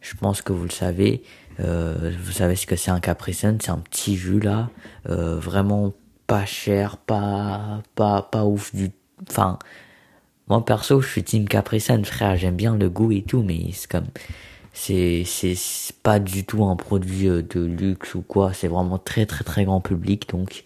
je 0.00 0.14
pense 0.14 0.40
que 0.40 0.52
vous 0.52 0.64
le 0.64 0.70
savez, 0.70 1.22
euh, 1.60 2.12
vous 2.22 2.32
savez 2.32 2.56
ce 2.56 2.66
que 2.66 2.76
c'est 2.76 2.90
un 2.90 3.00
capricène, 3.00 3.58
c'est 3.60 3.70
un 3.70 3.78
petit 3.78 4.16
jus 4.16 4.40
là, 4.40 4.70
euh, 5.08 5.38
vraiment 5.38 5.92
pas 6.26 6.44
cher, 6.44 6.96
pas, 6.96 7.82
pas, 7.94 8.22
pas 8.22 8.44
ouf 8.44 8.74
du, 8.74 8.90
enfin, 9.28 9.58
moi 10.48 10.64
perso, 10.64 11.00
je 11.00 11.08
suis 11.08 11.24
team 11.24 11.48
capricène, 11.48 12.04
frère, 12.04 12.36
j'aime 12.36 12.56
bien 12.56 12.76
le 12.76 12.88
goût 12.90 13.12
et 13.12 13.22
tout, 13.22 13.42
mais 13.42 13.70
c'est 13.72 13.90
comme, 13.90 14.06
c'est, 14.72 15.24
c'est 15.24 15.56
pas 16.02 16.18
du 16.18 16.44
tout 16.44 16.64
un 16.64 16.76
produit 16.76 17.28
euh, 17.28 17.42
de 17.42 17.60
luxe 17.60 18.14
ou 18.14 18.22
quoi, 18.22 18.52
c'est 18.52 18.68
vraiment 18.68 18.98
très 18.98 19.26
très 19.26 19.44
très 19.44 19.64
grand 19.64 19.80
public, 19.80 20.28
donc, 20.30 20.64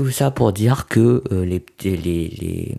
tout 0.00 0.10
ça 0.10 0.30
pour 0.30 0.52
dire 0.54 0.86
que 0.88 1.22
euh, 1.30 1.44
les, 1.44 1.62
les, 1.84 2.76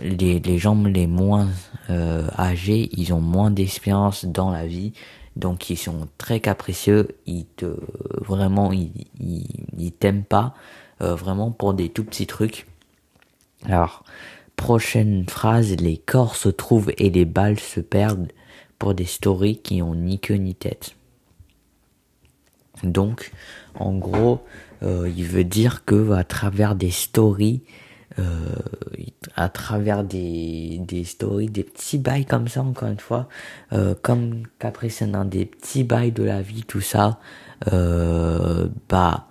les, 0.00 0.38
les, 0.38 0.58
gens 0.58 0.80
les 0.84 1.08
moins 1.08 1.48
euh, 1.90 2.28
âgés, 2.38 2.88
ils 2.92 3.12
ont 3.12 3.20
moins 3.20 3.50
d'expérience 3.50 4.24
dans 4.24 4.50
la 4.50 4.64
vie, 4.64 4.92
donc 5.36 5.68
ils 5.70 5.76
sont 5.76 6.08
très 6.18 6.40
capricieux, 6.40 7.08
ils 7.26 7.44
te 7.44 7.76
vraiment 8.18 8.72
ils, 8.72 8.90
ils, 9.20 9.92
t'aiment 9.92 10.24
pas 10.24 10.54
euh, 11.02 11.14
vraiment 11.14 11.50
pour 11.50 11.74
des 11.74 11.90
tout 11.90 12.04
petits 12.04 12.26
trucs. 12.26 12.66
Alors 13.64 14.02
prochaine 14.56 15.28
phrase, 15.28 15.76
les 15.76 15.98
corps 15.98 16.36
se 16.36 16.48
trouvent 16.48 16.92
et 16.96 17.10
les 17.10 17.26
balles 17.26 17.60
se 17.60 17.80
perdent 17.80 18.32
pour 18.78 18.94
des 18.94 19.04
stories 19.04 19.58
qui 19.58 19.82
ont 19.82 19.94
ni 19.94 20.18
queue 20.18 20.34
ni 20.34 20.54
tête. 20.54 20.96
Donc 22.82 23.32
en 23.74 23.94
gros, 23.94 24.40
euh, 24.82 25.10
il 25.14 25.24
veut 25.24 25.44
dire 25.44 25.84
que 25.84 26.12
à 26.12 26.24
travers 26.24 26.74
des 26.74 26.90
stories, 26.90 27.62
euh, 28.18 28.54
à 29.36 29.48
travers 29.48 30.02
des, 30.04 30.78
des 30.80 31.04
stories, 31.04 31.48
des 31.48 31.62
petits 31.62 31.98
bails 31.98 32.24
comme 32.24 32.48
ça, 32.48 32.62
encore 32.62 32.88
une 32.88 33.00
fois, 33.00 33.28
euh, 33.72 33.94
comme 34.00 34.44
dans 34.60 35.24
des 35.24 35.44
petits 35.46 35.84
bails 35.84 36.12
de 36.12 36.22
la 36.22 36.42
vie, 36.42 36.64
tout 36.64 36.80
ça, 36.80 37.18
euh, 37.72 38.68
bah, 38.88 39.26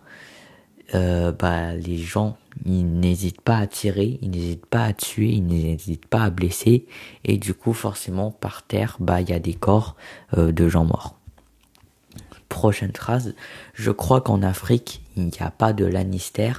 euh, 0.93 1.31
bah, 1.31 1.73
les 1.75 1.97
gens, 1.97 2.37
ils 2.65 2.85
n'hésitent 2.85 3.41
pas 3.41 3.57
à 3.57 3.67
tirer, 3.67 4.19
ils 4.21 4.29
n'hésitent 4.29 4.67
pas 4.67 4.85
à 4.85 4.93
tuer, 4.93 5.29
ils 5.29 5.45
n'hésitent 5.45 6.07
pas 6.07 6.23
à 6.23 6.29
blesser, 6.29 6.85
et 7.23 7.37
du 7.37 7.53
coup, 7.53 7.73
forcément, 7.73 8.31
par 8.31 8.63
terre, 8.63 8.97
bah, 8.99 9.21
il 9.21 9.29
y 9.29 9.33
a 9.33 9.39
des 9.39 9.55
corps 9.55 9.95
de 10.37 10.69
gens 10.69 10.85
morts 10.85 11.19
prochaine 12.55 12.93
phrase. 12.95 13.35
Je 13.73 13.91
crois 13.91 14.21
qu'en 14.21 14.41
Afrique, 14.41 15.01
il 15.17 15.25
n'y 15.25 15.39
a 15.41 15.51
pas 15.51 15.73
de 15.73 15.85
Lannister. 15.85 16.53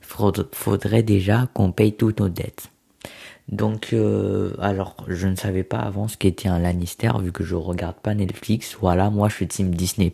Faudrait 0.00 1.02
déjà 1.02 1.48
qu'on 1.54 1.72
paye 1.72 1.92
toutes 1.92 2.20
nos 2.20 2.28
dettes. 2.28 2.68
Donc, 3.48 3.88
euh, 3.92 4.54
alors, 4.60 4.96
je 5.08 5.26
ne 5.26 5.34
savais 5.34 5.64
pas 5.64 5.80
avant 5.80 6.06
ce 6.06 6.16
qu'était 6.16 6.48
un 6.48 6.60
Lannister, 6.60 7.10
vu 7.20 7.32
que 7.32 7.42
je 7.42 7.56
regarde 7.56 7.96
pas 7.96 8.14
Netflix. 8.14 8.76
Voilà, 8.80 9.10
moi, 9.10 9.28
je 9.28 9.34
suis 9.34 9.48
team 9.48 9.74
Disney+. 9.74 10.12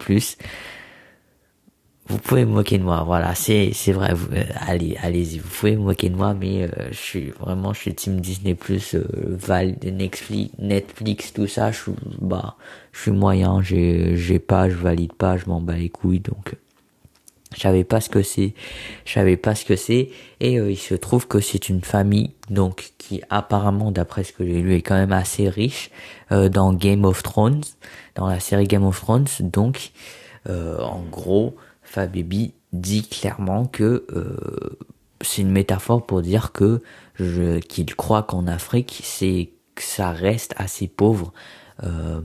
Vous 2.08 2.18
pouvez 2.18 2.44
me 2.44 2.52
moquer 2.52 2.78
de 2.78 2.84
moi, 2.84 3.02
voilà, 3.04 3.34
c'est 3.34 3.72
c'est 3.72 3.90
vrai. 3.90 4.14
Vous, 4.14 4.28
euh, 4.32 4.44
allez, 4.60 4.96
allez-y, 5.02 5.38
vous 5.40 5.48
pouvez 5.48 5.74
me 5.74 5.82
moquer 5.82 6.08
de 6.08 6.14
moi, 6.14 6.34
mais 6.34 6.62
euh, 6.62 6.68
je 6.92 6.96
suis 6.96 7.30
vraiment, 7.30 7.72
je 7.72 7.80
suis 7.80 7.94
team 7.96 8.20
Disney+, 8.20 8.56
euh, 8.94 9.04
Val, 9.30 9.74
Netflix, 9.82 10.54
Netflix, 10.60 11.32
tout 11.32 11.48
ça. 11.48 11.72
Je 11.72 11.82
suis, 11.82 11.92
bah, 12.20 12.54
je 12.92 13.00
suis 13.00 13.10
moyen. 13.10 13.60
J'ai 13.60 14.16
j'ai 14.16 14.38
pas, 14.38 14.68
je 14.68 14.76
valide 14.76 15.14
pas, 15.14 15.36
je 15.36 15.46
m'en 15.46 15.60
bats 15.60 15.74
les 15.74 15.88
couilles, 15.88 16.20
donc 16.20 16.54
je 17.56 17.60
savais 17.60 17.82
pas 17.82 18.00
ce 18.00 18.08
que 18.08 18.22
c'est, 18.22 18.54
je 19.04 19.12
savais 19.12 19.36
pas 19.36 19.56
ce 19.56 19.64
que 19.64 19.74
c'est, 19.74 20.10
et 20.38 20.54
il 20.54 20.78
se 20.78 20.94
trouve 20.94 21.26
que 21.26 21.40
c'est 21.40 21.68
une 21.68 21.80
famille, 21.80 22.30
donc 22.50 22.92
qui 22.98 23.22
apparemment, 23.30 23.90
d'après 23.90 24.22
ce 24.22 24.32
que 24.32 24.44
j'ai 24.44 24.60
lu, 24.60 24.74
est 24.76 24.82
quand 24.82 24.94
même 24.94 25.12
assez 25.12 25.48
riche 25.48 25.90
dans 26.30 26.72
Game 26.72 27.04
of 27.04 27.22
Thrones, 27.24 27.62
dans 28.14 28.28
la 28.28 28.38
série 28.38 28.68
Game 28.68 28.84
of 28.84 29.00
Thrones. 29.00 29.26
Donc, 29.40 29.90
en 30.48 31.02
gros 31.10 31.56
Fabibi 31.96 32.52
dit 32.74 33.08
clairement 33.08 33.64
que 33.64 34.04
euh, 34.14 34.76
c'est 35.22 35.40
une 35.40 35.50
métaphore 35.50 36.04
pour 36.04 36.20
dire 36.20 36.52
que 36.52 36.82
qu'il 37.68 37.96
croit 37.96 38.22
qu'en 38.22 38.46
Afrique 38.46 39.00
c'est 39.02 39.48
que 39.74 39.82
ça 39.82 40.10
reste 40.10 40.54
assez 40.58 40.88
pauvre. 40.88 41.32
Euh, 41.84 42.20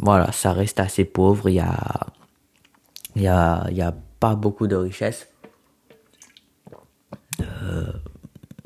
voilà, 0.00 0.32
ça 0.32 0.52
reste 0.52 0.80
assez 0.80 1.04
pauvre. 1.04 1.48
Il 1.48 1.54
y 1.54 1.60
a, 1.60 2.06
il 3.14 3.22
y 3.22 3.28
a, 3.28 3.64
il 3.70 3.76
y 3.76 3.82
a 3.82 3.94
pas 4.18 4.34
beaucoup 4.34 4.66
de 4.66 4.74
richesse. 4.74 5.28
Euh, 7.40 7.92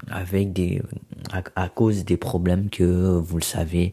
avec 0.09 0.55
des, 0.55 0.81
à, 1.55 1.69
cause 1.69 2.07
des 2.07 2.17
problèmes 2.17 2.71
que 2.71 3.19
vous 3.19 3.37
le 3.37 3.43
savez, 3.43 3.93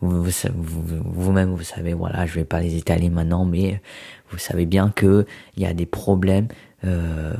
vous, 0.00 0.24
vous-même 0.54 1.54
vous 1.54 1.62
savez, 1.62 1.92
voilà, 1.94 2.26
je 2.26 2.34
vais 2.34 2.44
pas 2.44 2.60
les 2.60 2.76
étaler 2.76 3.10
maintenant, 3.10 3.44
mais 3.44 3.80
vous 4.30 4.38
savez 4.38 4.66
bien 4.66 4.90
que 4.94 5.26
il 5.56 5.62
y 5.62 5.66
a 5.66 5.74
des 5.74 5.86
problèmes 5.86 6.48
euh, 6.84 7.34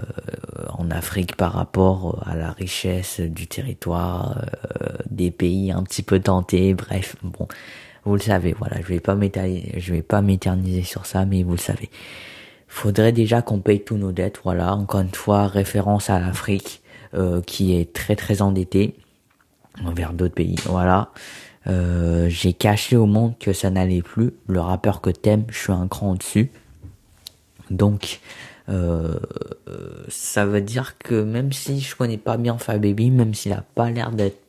en 0.69 0.91
Afrique 0.91 1.37
par 1.37 1.53
rapport 1.53 2.23
à 2.27 2.37
la 2.37 2.51
richesse 2.51 3.21
du 3.21 3.47
territoire, 3.47 4.45
euh, 4.83 4.89
des 5.11 5.31
pays 5.31 5.73
un 5.73 5.83
petit 5.83 6.03
peu 6.03 6.21
tentés, 6.21 6.75
bref, 6.75 7.17
bon, 7.23 7.49
vous 8.05 8.15
le 8.15 8.21
savez, 8.21 8.55
voilà, 8.59 8.83
je 8.83 8.87
vais 8.87 9.01
pas 9.01 9.15
m'étaler, 9.15 9.73
je 9.77 9.95
vais 9.95 10.03
pas 10.03 10.21
m'éterniser 10.21 10.83
sur 10.83 11.07
ça, 11.07 11.25
mais 11.25 11.43
vous 11.43 11.53
le 11.53 11.59
savez. 11.59 11.89
Faudrait 12.69 13.13
déjà 13.13 13.41
qu'on 13.41 13.61
paye 13.61 13.83
tous 13.83 13.97
nos 13.97 14.13
dettes, 14.13 14.41
voilà, 14.45 14.75
encore 14.75 15.01
une 15.01 15.15
fois, 15.15 15.47
référence 15.47 16.11
à 16.11 16.21
l'Afrique, 16.21 16.83
euh, 17.15 17.41
qui 17.41 17.75
est 17.75 17.93
très 17.95 18.17
très 18.17 18.43
endettée 18.43 18.95
envers 19.85 20.13
d'autres 20.13 20.35
pays, 20.35 20.57
voilà. 20.67 21.13
Euh, 21.67 22.29
j'ai 22.29 22.53
caché 22.53 22.97
au 22.97 23.07
monde 23.07 23.39
que 23.39 23.53
ça 23.53 23.71
n'allait 23.71 24.03
plus. 24.03 24.33
Le 24.47 24.61
rappeur 24.61 25.01
que 25.01 25.11
t'aimes, 25.11 25.45
je 25.49 25.59
suis 25.59 25.73
un 25.73 25.89
cran 25.89 26.13
au-dessus. 26.13 26.51
Donc, 27.71 28.21
euh, 28.69 29.19
ça 30.09 30.47
veut 30.47 30.61
dire 30.61 30.97
que 30.99 31.23
même 31.23 31.53
si 31.53 31.81
je 31.81 31.97
connais 31.97 32.19
pas 32.19 32.37
bien 32.37 32.57
Baby, 32.69 33.11
même 33.11 33.35
s'il 33.35 33.53
a 33.53 33.65
pas 33.75 33.91
l'air 33.91 34.11
d'être 34.11 34.41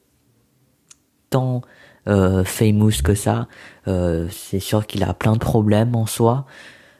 tant 1.30 1.62
euh, 2.08 2.44
famous 2.44 3.02
que 3.04 3.16
ça, 3.16 3.48
euh, 3.88 4.28
c'est 4.32 4.60
sûr 4.60 4.86
qu'il 4.88 5.04
a 5.04 5.14
plein 5.14 5.34
de 5.34 5.40
problèmes 5.40 5.96
en 5.96 6.06
soi. 6.06 6.46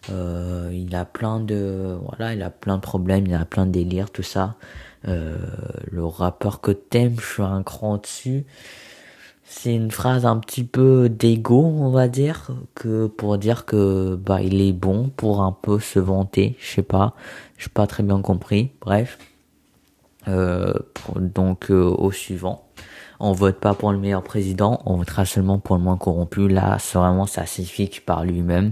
Euh, 0.10 0.72
il 0.74 0.96
a 0.96 1.06
plein 1.06 1.40
de 1.40 1.98
voilà, 2.04 2.34
il 2.34 2.42
a 2.42 2.50
plein 2.50 2.78
de 2.78 2.82
problèmes, 2.82 3.28
il 3.28 3.34
a 3.36 3.46
plein 3.46 3.66
de 3.66 3.72
délires, 3.72 4.10
tout 4.10 4.24
ça. 4.24 4.56
Le 5.04 6.06
rappeur 6.06 6.62
que 6.62 6.72
t'aimes, 6.72 7.16
je 7.20 7.26
suis 7.26 7.44
un 7.44 7.64
cran 7.64 7.98
dessus. 7.98 8.46
C'est 9.54 9.76
une 9.76 9.92
phrase 9.92 10.26
un 10.26 10.38
petit 10.38 10.64
peu 10.64 11.10
d'ego, 11.10 11.62
on 11.62 11.90
va 11.92 12.08
dire, 12.08 12.52
que 12.74 13.08
pour 13.08 13.38
dire 13.38 13.66
que 13.66 14.16
bah 14.16 14.42
il 14.42 14.62
est 14.62 14.72
bon 14.72 15.12
pour 15.16 15.42
un 15.44 15.52
peu 15.52 15.78
se 15.78 16.00
vanter, 16.00 16.56
je 16.58 16.76
sais 16.76 16.84
pas, 16.84 17.16
je 17.58 17.68
pas 17.68 17.86
très 17.86 18.02
bien 18.02 18.22
compris. 18.22 18.72
Bref, 18.80 19.20
euh, 20.30 20.74
donc 21.18 21.70
euh, 21.70 21.84
au 21.84 22.14
suivant, 22.14 22.64
on 23.20 23.34
vote 23.34 23.60
pas 23.60 23.74
pour 23.74 23.92
le 23.92 24.00
meilleur 24.00 24.24
président, 24.24 24.82
on 24.86 24.96
votera 24.96 25.26
seulement 25.26 25.60
pour 25.60 25.76
le 25.76 25.84
moins 25.84 25.98
corrompu. 25.98 26.48
Là, 26.48 26.78
c'est 26.80 26.98
vraiment 26.98 27.26
ça 27.28 27.44
par 28.06 28.24
lui-même 28.24 28.72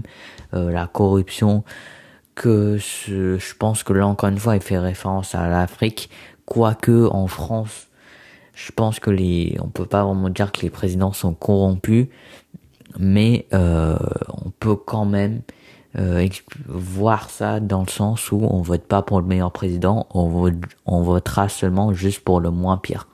euh, 0.54 0.72
la 0.72 0.86
corruption. 0.86 1.62
Que 2.34 2.78
je 2.78 3.54
pense 3.58 3.82
que 3.82 3.92
là 3.92 4.06
encore 4.06 4.30
une 4.30 4.38
fois, 4.38 4.56
il 4.56 4.62
fait 4.62 4.78
référence 4.78 5.34
à 5.34 5.46
l'Afrique, 5.46 6.08
quoique 6.46 7.06
en 7.12 7.26
France 7.26 7.89
je 8.66 8.72
pense 8.72 9.00
que 9.00 9.10
les, 9.10 9.56
on 9.62 9.68
peut 9.68 9.86
pas 9.86 10.04
vraiment 10.04 10.28
dire 10.28 10.52
que 10.52 10.60
les 10.62 10.70
présidents 10.70 11.12
sont 11.12 11.32
corrompus, 11.32 12.08
mais 12.98 13.46
euh, 13.54 13.96
on 14.44 14.50
peut 14.50 14.76
quand 14.76 15.04
même 15.04 15.40
euh, 15.98 16.28
voir 16.66 17.30
ça 17.30 17.60
dans 17.60 17.82
le 17.82 17.88
sens 17.88 18.30
où 18.32 18.38
on 18.42 18.60
vote 18.60 18.82
pas 18.82 19.02
pour 19.02 19.20
le 19.20 19.26
meilleur 19.26 19.52
président, 19.52 20.06
on, 20.12 20.52
on 20.86 21.02
votera 21.02 21.48
seulement 21.48 21.92
juste 21.92 22.20
pour 22.20 22.40
le 22.40 22.50
moins 22.50 22.76
pire. 22.76 23.08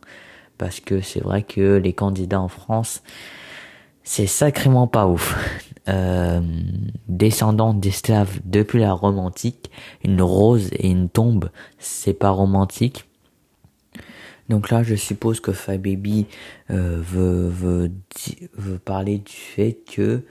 Parce 0.59 0.81
que 0.81 1.01
c'est 1.01 1.21
vrai 1.23 1.43
que 1.43 1.77
les 1.77 1.93
candidats 1.93 2.41
en 2.41 2.49
France, 2.49 3.03
c'est 4.03 4.27
sacrément 4.27 4.87
pas 4.87 5.07
ouf. 5.07 5.37
Euh, 5.89 6.41
descendant 7.07 7.73
d'esclaves 7.73 8.41
depuis 8.45 8.81
la 8.81 8.93
romantique, 8.93 9.71
une 10.03 10.21
rose 10.21 10.69
et 10.73 10.89
une 10.89 11.09
tombe, 11.09 11.49
c'est 11.79 12.13
pas 12.13 12.31
romantique. 12.31 13.05
Donc 14.49 14.71
là, 14.71 14.83
je 14.83 14.95
suppose 14.95 15.41
que 15.41 15.53
Fabibi 15.53 16.27
euh, 16.71 17.01
veut, 17.01 17.49
veut, 17.49 17.91
veut 18.57 18.79
parler 18.79 19.19
du 19.19 19.33
fait 19.33 19.79
que 19.93 20.23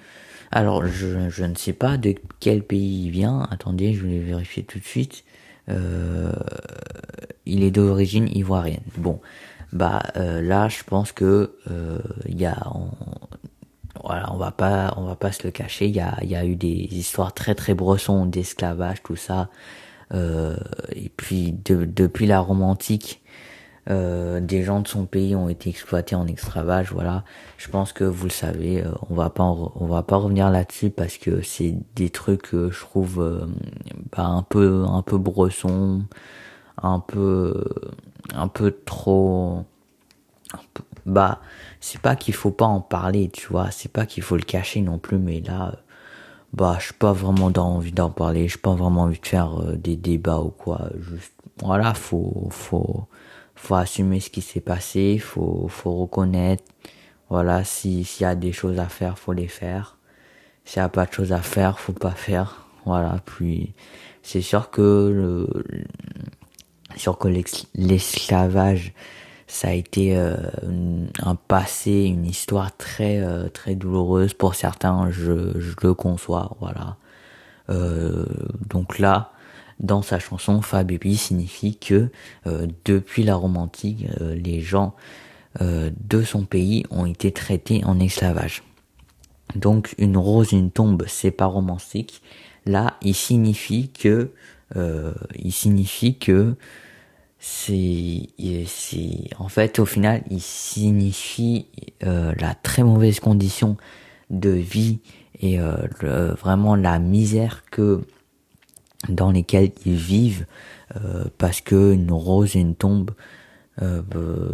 alors, 0.56 0.86
je, 0.86 1.44
ne 1.44 1.56
sais 1.56 1.74
pas 1.74 1.98
de 1.98 2.16
quel 2.40 2.64
pays 2.64 3.06
il 3.06 3.12
vient. 3.12 3.46
Attendez, 3.52 3.94
je 3.94 4.06
vais 4.06 4.20
vérifier 4.20 4.64
tout 4.64 4.80
de 4.80 4.86
suite. 4.86 5.26
Euh, 5.68 6.32
il 7.46 7.62
est 7.64 7.72
d'origine 7.72 8.30
ivoirienne. 8.34 8.84
Bon, 8.98 9.20
bah 9.74 10.04
euh, 10.16 10.42
là, 10.42 10.70
je 10.70 10.84
pense 10.84 11.12
que 11.12 11.58
euh, 11.70 12.00
il 12.28 12.40
y 12.40 12.46
a, 12.46 12.58
on, 12.74 12.90
voilà, 14.02 14.32
on 14.32 14.38
va 14.38 14.52
pas, 14.52 14.94
on 14.96 15.04
va 15.04 15.18
pas 15.18 15.34
se 15.34 15.44
le 15.44 15.52
cacher. 15.52 15.88
Il 15.88 15.96
y 15.96 16.36
a, 16.36 16.46
eu 16.46 16.56
des 16.56 16.88
histoires 16.92 17.34
très 17.34 17.54
très 17.54 17.74
bressons 17.74 18.26
d'esclavage, 18.26 19.04
tout 19.04 19.18
ça. 19.18 19.50
Et 20.14 21.10
puis 21.18 21.52
de, 21.52 21.84
depuis 21.84 22.28
la 22.28 22.40
romantique, 22.40 23.22
euh, 23.90 24.40
des 24.40 24.64
gens 24.64 24.80
de 24.80 24.88
son 24.88 25.06
pays 25.06 25.36
ont 25.36 25.48
été 25.48 25.70
exploités 25.70 26.16
en 26.16 26.26
esclavage. 26.28 26.92
Voilà, 26.92 27.24
je 27.58 27.68
pense 27.70 27.94
que 27.94 28.04
vous 28.04 28.26
le 28.26 28.32
savez. 28.32 28.84
Euh, 28.84 28.92
on 29.10 29.14
va 29.16 29.30
pas 29.30 29.44
on 29.44 29.86
va 29.86 30.02
pas 30.04 30.18
revenir 30.18 30.50
là-dessus 30.50 30.90
parce 30.90 31.18
que 31.18 31.42
c'est 31.42 31.76
des 31.96 32.10
trucs 32.10 32.44
que 32.44 32.72
je 32.72 32.80
trouve 32.82 33.22
euh, 33.22 33.46
bah, 34.16 34.26
un 34.26 34.42
peu 34.44 34.86
un 34.88 35.02
peu 35.04 35.18
bresson, 35.18 36.04
un 36.82 37.00
peu 37.00 37.64
un 38.34 38.48
peu 38.48 38.72
trop. 38.86 39.66
bah 41.06 41.42
c'est 41.80 42.02
pas 42.02 42.16
qu'il 42.16 42.34
faut 42.34 42.52
pas 42.52 42.66
en 42.66 42.82
parler, 42.82 43.30
tu 43.30 43.48
vois. 43.48 43.70
C'est 43.72 43.92
pas 43.92 44.06
qu'il 44.06 44.24
faut 44.24 44.36
le 44.38 44.44
cacher 44.44 44.82
non 44.82 44.98
plus, 44.98 45.18
mais 45.20 45.42
là 45.42 45.76
bah 46.54 46.78
je 46.80 46.94
pas 46.94 47.14
vraiment 47.14 47.48
envie 47.58 47.92
d'en 47.92 48.10
parler, 48.12 48.48
je 48.48 48.58
pas 48.58 48.74
vraiment 48.76 49.04
envie 49.04 49.20
de 49.20 49.28
faire 49.28 49.62
des 49.78 49.96
débats 49.98 50.40
ou 50.40 50.50
quoi. 50.50 50.90
Juste 51.00 51.34
voilà, 51.62 51.94
faut 51.94 52.48
faut 52.52 53.08
faut 53.56 53.76
assumer 53.76 54.20
ce 54.20 54.30
qui 54.30 54.42
s'est 54.42 54.62
passé, 54.62 55.18
faut 55.20 55.68
faut 55.70 55.94
reconnaître. 55.94 56.64
Voilà, 57.30 57.64
si 57.64 58.04
s'il 58.06 58.24
y 58.24 58.28
a 58.28 58.36
des 58.36 58.52
choses 58.52 58.80
à 58.80 58.88
faire, 58.90 59.18
faut 59.20 59.34
les 59.34 59.48
faire. 59.48 59.98
S'il 60.66 60.80
y 60.82 60.86
a 60.86 60.90
pas 60.90 61.06
de 61.06 61.14
choses 61.14 61.34
à 61.34 61.42
faire, 61.42 61.80
faut 61.80 61.94
pas 61.94 62.12
faire. 62.12 62.68
Voilà, 62.86 63.20
puis 63.26 63.74
c'est 64.24 64.42
sûr 64.42 64.70
que 64.72 64.82
le 64.82 65.48
sûr 66.98 67.18
que 67.18 67.28
l'esclavage 67.76 68.94
ça 69.48 69.70
a 69.70 69.72
été 69.74 70.18
euh, 70.18 70.36
un 71.22 71.36
passé, 71.36 72.04
une 72.06 72.26
histoire 72.26 72.76
très 72.78 73.20
euh, 73.20 73.48
très 73.50 73.76
douloureuse 73.76 74.34
pour 74.34 74.56
certains, 74.56 75.12
je, 75.12 75.60
je 75.60 75.76
le 75.84 75.94
conçois, 75.94 76.56
voilà. 76.60 76.98
Euh, 77.70 78.26
donc 78.70 79.00
là, 79.00 79.32
dans 79.80 80.02
sa 80.02 80.20
chanson 80.20 80.62
Fabibi 80.62 81.18
signifie 81.18 81.78
que 81.78 82.10
euh, 82.48 82.68
depuis 82.86 83.24
la 83.24 83.36
romantique, 83.36 84.06
euh, 84.22 84.36
les 84.36 84.62
gens 84.62 84.96
euh, 85.62 85.90
de 86.00 86.24
son 86.24 86.46
pays 86.46 86.86
ont 86.92 87.06
été 87.06 87.32
traités 87.32 87.84
en 87.86 88.00
esclavage. 88.00 88.64
Donc 89.56 89.96
une 89.98 90.18
rose, 90.18 90.52
une 90.52 90.72
tombe, 90.72 91.04
c'est 91.08 91.32
pas 91.32 91.46
romantique. 91.46 92.22
Là, 92.66 92.98
il 93.02 93.14
signifie 93.14 93.90
que, 93.90 94.32
il 94.76 95.54
signifie 95.54 96.18
que 96.18 96.56
c'est, 97.38 98.28
c'est, 98.66 99.30
en 99.38 99.48
fait, 99.48 99.78
au 99.78 99.86
final, 99.86 100.24
il 100.32 100.42
signifie 100.42 101.68
la 102.02 102.56
très 102.56 102.82
mauvaise 102.82 103.20
condition 103.20 103.78
de 104.32 104.50
vie 104.50 104.98
et 105.40 105.60
vraiment 105.60 106.76
la 106.76 106.98
misère 106.98 107.64
que 107.70 108.02
dans 109.10 109.32
lesquels 109.32 109.72
ils 109.86 109.96
vivent 109.96 110.46
euh, 110.96 111.26
parce 111.38 111.62
que 111.62 111.94
une 111.94 112.12
rose 112.12 112.56
et 112.56 112.60
une 112.60 112.76
tombe 112.76 113.12
euh, 113.82 114.02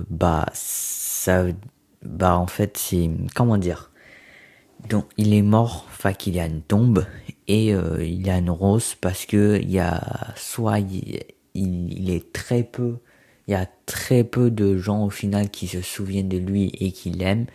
bah 0.10 0.50
ça 0.54 1.46
bah 2.04 2.38
en 2.38 2.48
fait 2.48 2.78
c'est 2.78 3.12
comment 3.36 3.58
dire? 3.58 3.92
Donc 4.90 5.06
il 5.18 5.34
est 5.34 5.44
mort 5.44 5.86
enfin 5.90 6.14
qu'il 6.14 6.36
y 6.36 6.40
a 6.40 6.48
une 6.48 6.62
tombe 6.62 7.06
et 7.48 7.74
euh, 7.74 8.04
il 8.04 8.26
y 8.26 8.30
a 8.30 8.38
une 8.38 8.50
rose 8.50 8.96
parce 8.96 9.26
que 9.26 9.60
il 9.62 9.70
y 9.70 9.80
a 9.80 10.34
soit 10.36 10.80
il, 10.80 11.20
il, 11.54 12.10
est 12.10 12.34
très 12.34 12.64
peu 12.64 12.98
il 13.48 13.52
y 13.52 13.56
a 13.56 13.68
très 13.86 14.24
peu 14.24 14.50
de 14.50 14.78
gens 14.78 15.06
au 15.06 15.10
final 15.12 15.50
qui 15.52 15.68
se 15.68 15.82
souviennent 15.82 16.30
de 16.30 16.38
lui 16.38 16.72
et 16.80 16.92
qui 16.92 17.12
l'aiment 17.12 17.46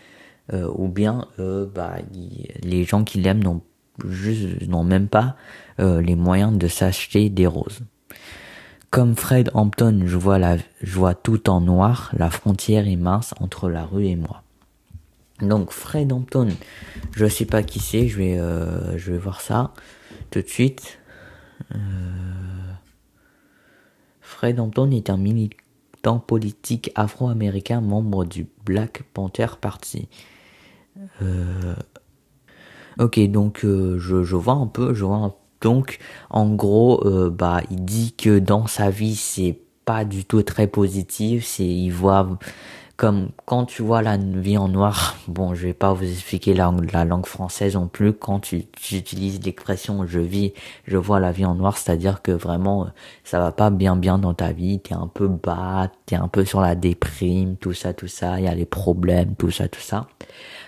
ou 0.53 0.87
bien 0.87 1.27
bah 1.75 1.97
les 2.63 2.85
gens 2.85 3.03
qui 3.03 3.19
l'aiment 3.19 3.43
n'ont 3.43 3.63
juste 4.09 4.67
n'ont 4.69 4.85
même 4.85 5.09
pas 5.09 5.37
euh, 5.81 6.01
les 6.01 6.17
moyens 6.17 6.57
de 6.57 6.69
s'acheter 6.69 7.31
des 7.31 7.47
roses. 7.47 7.81
Comme 8.91 9.17
Fred 9.17 9.51
Hampton, 9.55 10.03
je 10.07 10.17
vois, 10.17 10.39
la, 10.39 10.57
je 10.83 10.97
vois 10.97 11.15
tout 11.15 11.51
en 11.51 11.61
noir, 11.61 12.11
la 12.17 12.31
frontière 12.31 12.87
est 12.89 12.97
mince 12.97 13.35
entre 13.41 13.69
la 13.69 13.85
rue 13.85 14.07
et 14.07 14.17
moi. 14.17 14.43
Donc 15.41 15.71
Fred 15.71 16.13
Hampton, 16.13 16.49
je 17.13 17.27
sais 17.27 17.45
pas 17.45 17.63
qui 17.63 17.79
c'est, 17.79 18.09
je 18.09 18.17
vais, 18.17 18.39
euh, 18.39 18.97
je 18.97 19.13
vais 19.13 19.19
voir 19.19 19.41
ça 19.41 19.75
tout 20.31 20.41
de 20.41 20.49
suite. 20.49 20.99
Euh... 21.75 21.79
Fred 24.21 24.59
Hampton 24.61 24.91
est 24.91 25.11
un 25.11 25.17
militant 25.17 26.19
politique 26.19 26.91
afro-américain, 26.95 27.81
membre 27.81 28.25
du 28.25 28.47
Black 28.65 29.03
Panther 29.15 29.47
Party. 29.61 30.09
Euh, 31.23 31.75
Ok, 32.99 33.19
donc 33.29 33.65
euh, 33.65 33.99
je, 33.99 34.23
je 34.25 34.37
vois 34.37 34.55
un 34.55 34.67
peu, 34.67 34.95
je 34.95 35.05
vois 35.05 35.17
un... 35.19 35.35
donc 35.61 35.99
en 36.31 36.55
gros, 36.55 37.07
euh, 37.07 37.29
bah 37.31 37.61
il 37.71 37.85
dit 37.85 38.15
que 38.17 38.39
dans 38.39 38.67
sa 38.67 38.89
vie 38.91 39.17
c'est 39.17 39.59
pas 39.85 40.05
du 40.05 40.25
tout 40.25 40.43
très 40.43 40.67
positif, 40.67 41.45
c'est 41.45 41.67
il 41.67 41.91
voit 41.91 42.39
comme 42.97 43.31
quand 43.47 43.67
tu 43.67 43.83
vois 43.83 44.03
la 44.03 44.17
vie 44.19 44.59
en 44.59 44.69
noir, 44.69 45.17
bon, 45.29 45.55
je 45.55 45.67
vais 45.69 45.75
pas 45.75 45.93
vous 45.95 46.05
expliquer 46.11 46.55
la, 46.55 46.73
la 46.93 47.05
langue 47.05 47.27
française 47.27 47.75
non 47.77 47.89
plus. 47.89 48.13
Quand 48.15 48.41
tu, 48.41 48.67
tu 48.69 48.97
utilises 48.97 49.41
l'expression 49.45 50.07
"je 50.07 50.21
vis, 50.21 50.53
je 50.87 50.97
vois 50.99 51.21
la 51.21 51.33
vie 51.33 51.45
en 51.47 51.55
noir", 51.57 51.79
c'est-à-dire 51.79 52.23
que 52.23 52.33
vraiment 52.33 52.87
euh, 52.87 52.89
ça 53.25 53.41
va 53.41 53.53
pas 53.53 53.71
bien 53.71 53.97
bien 53.97 54.19
dans 54.19 54.35
ta 54.35 54.53
vie, 54.53 54.81
t'es 54.81 54.95
un 54.95 55.09
peu 55.09 55.29
bas, 55.29 55.91
t'es 56.07 56.17
un 56.17 56.29
peu 56.29 56.45
sur 56.47 56.61
la 56.63 56.75
déprime, 56.77 57.57
tout 57.59 57.75
ça, 57.75 57.93
tout 57.95 58.09
ça, 58.09 58.39
il 58.41 58.45
y 58.47 58.49
a 58.49 58.55
les 58.55 58.67
problèmes, 58.67 59.35
tout 59.37 59.51
ça, 59.51 59.69
tout 59.69 59.81
ça. 59.81 60.09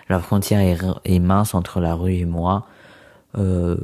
La 0.09 0.21
frontière 0.21 0.99
est, 1.05 1.19
mince 1.19 1.55
entre 1.55 1.81
la 1.81 1.95
rue 1.95 2.15
et 2.15 2.25
moi. 2.25 2.67
Euh, 3.37 3.77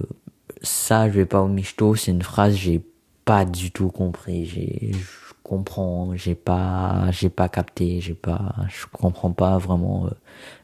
ça, 0.62 1.08
je 1.08 1.14
vais 1.14 1.26
pas 1.26 1.42
au 1.42 1.48
michto, 1.48 1.94
c'est 1.94 2.12
une 2.12 2.22
phrase 2.22 2.54
j'ai 2.54 2.82
pas 3.24 3.44
du 3.44 3.70
tout 3.70 3.88
compris. 3.88 4.46
J'ai, 4.46 4.92
je 4.92 5.34
comprends, 5.42 6.16
j'ai 6.16 6.34
pas, 6.34 7.10
j'ai 7.10 7.28
pas 7.28 7.48
capté, 7.48 8.00
j'ai 8.00 8.14
pas, 8.14 8.54
je 8.68 8.86
comprends 8.90 9.32
pas 9.32 9.58
vraiment 9.58 10.06
euh, 10.06 10.10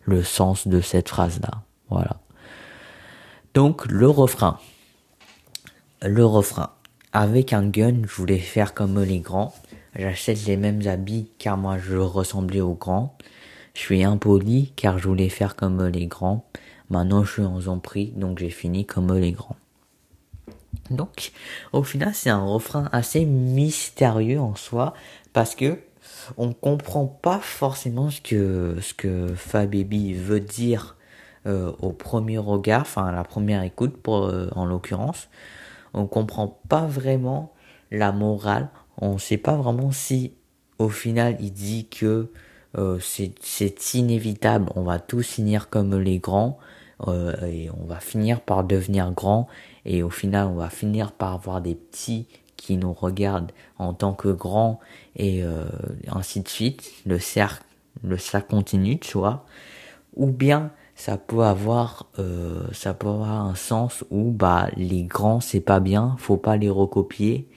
le 0.04 0.22
sens 0.22 0.66
de 0.66 0.80
cette 0.80 1.08
phrase-là. 1.08 1.62
Voilà. 1.90 2.16
Donc 3.54 3.86
le 3.86 4.08
refrain, 4.08 4.58
le 6.02 6.24
refrain. 6.24 6.70
Avec 7.12 7.52
un 7.52 7.66
gun, 7.66 8.02
je 8.06 8.14
voulais 8.14 8.38
faire 8.38 8.72
comme 8.72 9.02
les 9.02 9.18
grands. 9.18 9.52
J'achète 9.96 10.46
les 10.46 10.56
mêmes 10.56 10.86
habits 10.86 11.28
car 11.38 11.56
moi 11.56 11.76
je 11.76 11.96
ressemblais 11.96 12.60
aux 12.60 12.74
grands. 12.74 13.16
Je 13.80 13.86
suis 13.86 14.04
impoli 14.04 14.74
car 14.76 14.98
je 14.98 15.08
voulais 15.08 15.30
faire 15.30 15.56
comme 15.56 15.86
les 15.86 16.06
grands. 16.06 16.44
Maintenant 16.90 17.24
je 17.24 17.32
suis 17.32 17.42
en 17.42 17.62
zompris 17.62 18.12
donc 18.14 18.38
j'ai 18.38 18.50
fini 18.50 18.84
comme 18.84 19.10
les 19.16 19.32
grands. 19.32 19.56
Donc 20.90 21.32
au 21.72 21.82
final 21.82 22.14
c'est 22.14 22.28
un 22.28 22.44
refrain 22.44 22.90
assez 22.92 23.24
mystérieux 23.24 24.38
en 24.38 24.54
soi 24.54 24.92
parce 25.32 25.54
que 25.54 25.78
on 26.36 26.52
comprend 26.52 27.06
pas 27.06 27.38
forcément 27.38 28.10
ce 28.10 28.20
que 28.20 28.76
ce 28.82 28.92
que 28.92 29.28
Fabibi 29.34 30.12
veut 30.12 30.40
dire 30.40 30.98
euh, 31.46 31.72
au 31.80 31.92
premier 31.92 32.36
regard, 32.36 32.82
enfin 32.82 33.06
à 33.06 33.12
la 33.12 33.24
première 33.24 33.62
écoute 33.62 33.96
euh, 34.08 34.50
en 34.54 34.66
l'occurrence. 34.66 35.30
On 35.94 36.06
comprend 36.06 36.60
pas 36.68 36.84
vraiment 36.84 37.54
la 37.90 38.12
morale. 38.12 38.68
On 38.98 39.16
sait 39.16 39.38
pas 39.38 39.56
vraiment 39.56 39.90
si 39.90 40.34
au 40.78 40.90
final 40.90 41.38
il 41.40 41.54
dit 41.54 41.88
que 41.88 42.30
euh, 42.78 42.98
c'est 43.00 43.94
inévitable, 43.94 44.70
on 44.76 44.82
va 44.82 44.98
tous 44.98 45.22
finir 45.22 45.68
comme 45.68 45.98
les 45.98 46.18
grands 46.18 46.58
euh, 47.08 47.34
et 47.46 47.70
on 47.70 47.86
va 47.86 47.98
finir 47.98 48.40
par 48.40 48.64
devenir 48.64 49.10
grands 49.12 49.48
et 49.84 50.02
au 50.02 50.10
final 50.10 50.46
on 50.48 50.54
va 50.54 50.68
finir 50.68 51.12
par 51.12 51.32
avoir 51.32 51.60
des 51.60 51.74
petits 51.74 52.26
qui 52.56 52.76
nous 52.76 52.92
regardent 52.92 53.52
en 53.78 53.94
tant 53.94 54.12
que 54.12 54.28
grands 54.28 54.80
et 55.16 55.42
euh, 55.42 55.64
ainsi 56.08 56.40
de 56.40 56.48
suite. 56.48 56.92
Le 57.06 57.18
cercle, 57.18 57.64
le 58.04 58.18
cercle 58.18 58.50
continue, 58.50 58.98
tu 58.98 59.16
vois. 59.16 59.46
Ou 60.16 60.26
bien 60.26 60.70
ça 60.94 61.16
peut 61.16 61.42
avoir 61.42 62.06
euh, 62.18 62.68
ça 62.72 62.92
peut 62.92 63.08
avoir 63.08 63.46
un 63.46 63.54
sens 63.54 64.04
où 64.10 64.30
bah 64.30 64.68
les 64.76 65.04
grands 65.04 65.40
c'est 65.40 65.60
pas 65.60 65.80
bien 65.80 66.14
faut 66.18 66.36
pas 66.36 66.58
les 66.58 66.68
recopier 66.68 67.48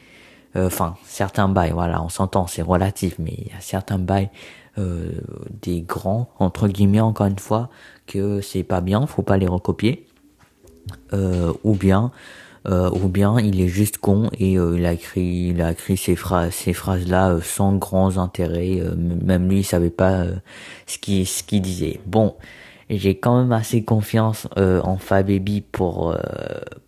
enfin 0.56 0.96
certains 1.04 1.50
bails 1.50 1.72
voilà 1.72 2.02
on 2.02 2.10
s'entend 2.10 2.48
c'est 2.48 2.62
relatif 2.62 3.16
mais 3.20 3.34
il 3.36 3.48
y 3.48 3.52
a 3.52 3.60
certains 3.60 3.98
bails 3.98 4.30
euh, 4.78 5.12
des 5.62 5.82
grands 5.82 6.30
entre 6.40 6.68
guillemets 6.68 7.00
encore 7.00 7.28
une 7.28 7.40
fois 7.40 7.70
que 8.08 8.42
c'est 8.42 8.64
pas 8.64 8.82
bien 8.82 9.06
faut 9.08 9.22
pas 9.22 9.38
les 9.38 9.48
recopier. 9.48 10.08
Ou 11.64 11.76
bien 11.76 12.12
ou 12.66 13.08
bien 13.08 13.40
il 13.40 13.62
est 13.62 13.68
juste 13.68 13.98
con 13.98 14.30
et 14.40 14.54
il 14.54 14.86
a 14.86 14.94
écrit 14.94 15.50
il 15.50 15.62
a 15.62 15.72
écrit 15.72 15.98
ces 15.98 16.16
phrases 16.16 17.08
là 17.08 17.38
sans 17.42 17.76
grands 17.76 18.18
intérêts 18.18 18.82
même 18.98 19.50
lui 19.50 19.60
il 19.60 19.64
savait 19.64 19.90
pas 19.90 20.26
ce 20.88 20.98
qui 20.98 21.26
ce 21.26 21.44
qu'il 21.44 21.62
disait. 21.62 22.00
Bon 22.06 22.36
j'ai 22.90 23.16
quand 23.16 23.38
même 23.40 23.52
assez 23.52 23.84
confiance 23.84 24.48
euh, 24.58 24.82
en 24.82 24.98
Fababy 24.98 25.62
pour 25.62 26.12
euh, 26.12 26.18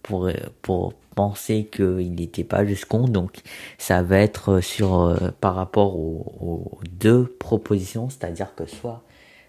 pour 0.04 0.30
pour 0.62 0.94
penser 1.16 1.70
qu'il 1.72 2.14
n'était 2.14 2.44
pas 2.44 2.66
juste 2.66 2.86
con 2.86 3.08
donc 3.08 3.40
ça 3.78 4.04
va 4.04 4.20
être 4.20 4.62
sur 4.62 5.02
euh, 5.02 5.32
par 5.42 5.56
rapport 5.56 5.98
aux, 5.98 6.80
deux 7.00 7.26
propositions 7.26 8.10
c'est-à-dire 8.10 8.54
que 8.56 8.66
soit 8.66 9.04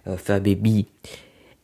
euh, 0.06 0.16
Fababy 0.16 0.86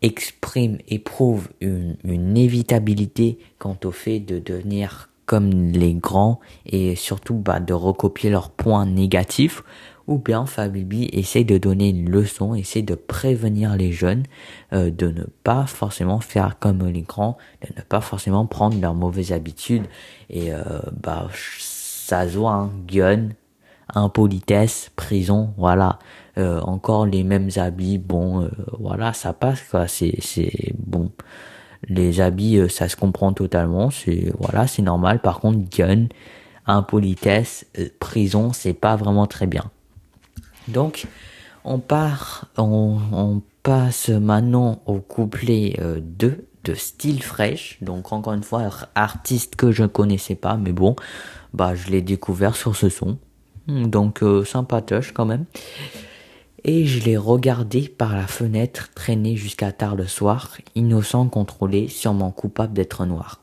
exprime 0.02 0.78
et 0.88 0.98
prouve 0.98 1.48
une, 1.60 1.96
une 2.04 2.36
évitabilité 2.36 3.38
quant 3.58 3.78
au 3.84 3.92
fait 3.92 4.18
de 4.18 4.38
devenir 4.38 5.08
comme 5.26 5.70
les 5.72 5.94
grands 5.94 6.40
et 6.66 6.96
surtout 6.96 7.34
bah, 7.34 7.60
de 7.60 7.72
recopier 7.72 8.28
leurs 8.28 8.50
points 8.50 8.86
négatifs 8.86 9.62
ou 10.06 10.18
bien 10.18 10.46
Fabibi 10.46 11.08
essaye 11.12 11.44
de 11.44 11.58
donner 11.58 11.90
une 11.90 12.10
leçon, 12.10 12.54
essaye 12.54 12.82
de 12.82 12.94
prévenir 12.94 13.76
les 13.76 13.92
jeunes 13.92 14.24
euh, 14.72 14.90
de 14.90 15.08
ne 15.08 15.24
pas 15.44 15.66
forcément 15.66 16.20
faire 16.20 16.58
comme 16.58 16.86
les 16.86 17.02
grands, 17.02 17.36
de 17.62 17.72
ne 17.76 17.82
pas 17.82 18.00
forcément 18.00 18.46
prendre 18.46 18.80
leurs 18.80 18.94
mauvaises 18.94 19.32
habitudes 19.32 19.86
et 20.30 20.52
euh, 20.52 20.62
bah 21.02 21.28
ça 21.32 22.28
se 22.28 22.36
voit, 22.36 22.52
hein, 22.52 23.28
impolitesse, 23.94 24.90
prison, 24.96 25.54
voilà, 25.56 25.98
euh, 26.38 26.60
encore 26.62 27.06
les 27.06 27.24
mêmes 27.24 27.50
habits, 27.56 27.98
bon, 27.98 28.50
voilà, 28.78 29.12
ça 29.12 29.32
passe 29.32 29.62
quoi, 29.70 29.86
c'est 29.86 30.16
c'est 30.20 30.72
bon. 30.78 31.10
Les 31.88 32.20
habits, 32.20 32.68
ça 32.68 32.88
se 32.88 32.96
comprend 32.96 33.32
totalement, 33.32 33.90
c'est 33.90 34.32
voilà, 34.38 34.66
c'est 34.66 34.82
normal. 34.82 35.20
Par 35.20 35.40
contre, 35.40 35.58
gun, 35.76 36.06
impolitesse, 36.66 37.66
prison, 37.98 38.52
c'est 38.52 38.74
pas 38.74 38.96
vraiment 38.96 39.26
très 39.26 39.46
bien. 39.46 39.70
Donc, 40.68 41.06
on 41.64 41.78
part, 41.78 42.46
on, 42.56 43.42
passe 43.62 44.08
maintenant 44.08 44.82
au 44.86 44.98
couplet 44.98 45.76
2 45.78 46.26
euh, 46.26 46.36
de 46.64 46.74
Style 46.74 47.22
Fresh. 47.22 47.78
Donc, 47.80 48.12
encore 48.12 48.32
une 48.32 48.42
fois, 48.42 48.70
artiste 48.96 49.54
que 49.54 49.70
je 49.70 49.84
connaissais 49.84 50.34
pas, 50.34 50.56
mais 50.56 50.72
bon, 50.72 50.96
bah, 51.52 51.76
je 51.76 51.88
l'ai 51.88 52.02
découvert 52.02 52.56
sur 52.56 52.74
ce 52.74 52.88
son. 52.88 53.18
Donc, 53.68 54.24
euh, 54.24 54.44
sympatoche 54.44 55.12
quand 55.12 55.26
même. 55.26 55.44
Et 56.64 56.86
je 56.86 57.04
l'ai 57.04 57.16
regardé 57.16 57.88
par 57.88 58.14
la 58.16 58.26
fenêtre 58.26 58.90
traîner 58.94 59.36
jusqu'à 59.36 59.72
tard 59.72 59.94
le 59.96 60.06
soir, 60.06 60.56
innocent 60.74 61.28
contrôlé, 61.28 61.88
sûrement 61.88 62.30
coupable 62.30 62.72
d'être 62.72 63.04
noir. 63.04 63.41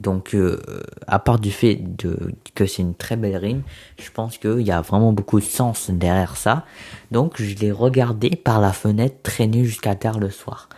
Donc, 0.00 0.34
euh, 0.34 0.60
à 1.06 1.18
part 1.18 1.38
du 1.38 1.50
fait 1.50 1.76
de, 1.76 2.32
que 2.54 2.66
c'est 2.66 2.82
une 2.82 2.94
très 2.94 3.16
belle 3.16 3.36
rime, 3.36 3.62
je 3.98 4.10
pense 4.10 4.38
qu'il 4.38 4.60
y 4.60 4.70
a 4.70 4.80
vraiment 4.80 5.12
beaucoup 5.12 5.40
de 5.40 5.44
sens 5.44 5.90
derrière 5.90 6.36
ça. 6.36 6.64
Donc, 7.10 7.40
je 7.40 7.54
l'ai 7.56 7.72
regardé 7.72 8.30
par 8.30 8.60
la 8.60 8.72
fenêtre 8.72 9.16
traîner 9.22 9.64
jusqu'à 9.64 9.94
terre 9.94 10.18
le 10.18 10.30
soir. 10.30 10.68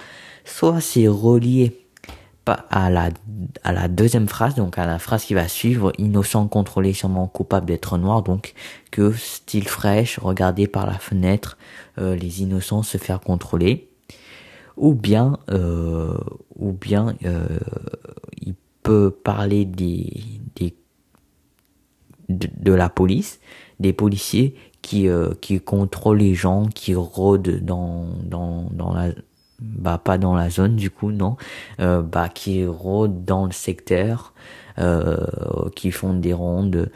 Soit 0.45 0.81
c'est 0.81 1.09
relié 1.09 1.77
à 2.71 2.91
la, 2.91 3.11
à 3.63 3.73
la 3.73 3.89
deuxième 3.89 4.29
phrase, 4.29 4.55
donc 4.55 4.79
à 4.79 4.87
la 4.87 4.99
phrase 4.99 5.25
qui 5.25 5.35
va 5.35 5.49
suivre, 5.49 5.93
innocent 5.99 6.49
contrôlé 6.49 6.93
sûrement 6.93 7.27
coupable 7.27 7.67
d'être 7.67 7.99
noir, 7.99 8.23
donc 8.23 8.55
que 8.91 9.13
style 9.13 9.69
fraîche, 9.69 10.19
regarder 10.19 10.67
par 10.67 10.87
la 10.87 10.99
fenêtre, 10.99 11.59
euh, 11.99 12.17
les 12.17 12.43
innocents 12.43 12.83
se 12.83 12.99
faire 12.99 13.21
contrôler, 13.21 13.89
ou 14.77 14.95
bien, 14.95 15.39
euh, 15.51 16.17
ou 16.57 16.73
bien, 16.73 17.15
euh, 17.25 17.59
il 18.41 18.55
peut 18.83 19.11
parler 19.11 19.65
des, 19.65 20.23
des 20.57 20.75
de, 22.29 22.73
la 22.73 22.89
police, 22.89 23.41
des 23.81 23.93
policiers 23.93 24.55
qui 24.83 25.09
euh, 25.09 25.33
qui 25.41 25.61
contrôlent 25.61 26.19
les 26.19 26.35
gens, 26.35 26.67
qui 26.67 26.95
rôdent 26.95 27.65
dans 27.65 28.07
dans 28.25 28.69
dans 28.73 28.95
la 28.95 29.11
bah 29.61 30.01
pas 30.03 30.17
dans 30.17 30.35
la 30.35 30.49
zone 30.49 30.77
du 30.77 30.91
coup 30.91 31.11
non, 31.13 31.37
euh, 31.81 32.03
bah 32.03 32.29
qui 32.29 32.65
rôdent 32.65 33.25
dans 33.25 33.47
le 33.47 33.53
secteur, 33.53 34.33
euh, 34.79 35.27
qui 35.77 35.91
font 35.91 36.15
des 36.15 36.33
rondes. 36.33 36.91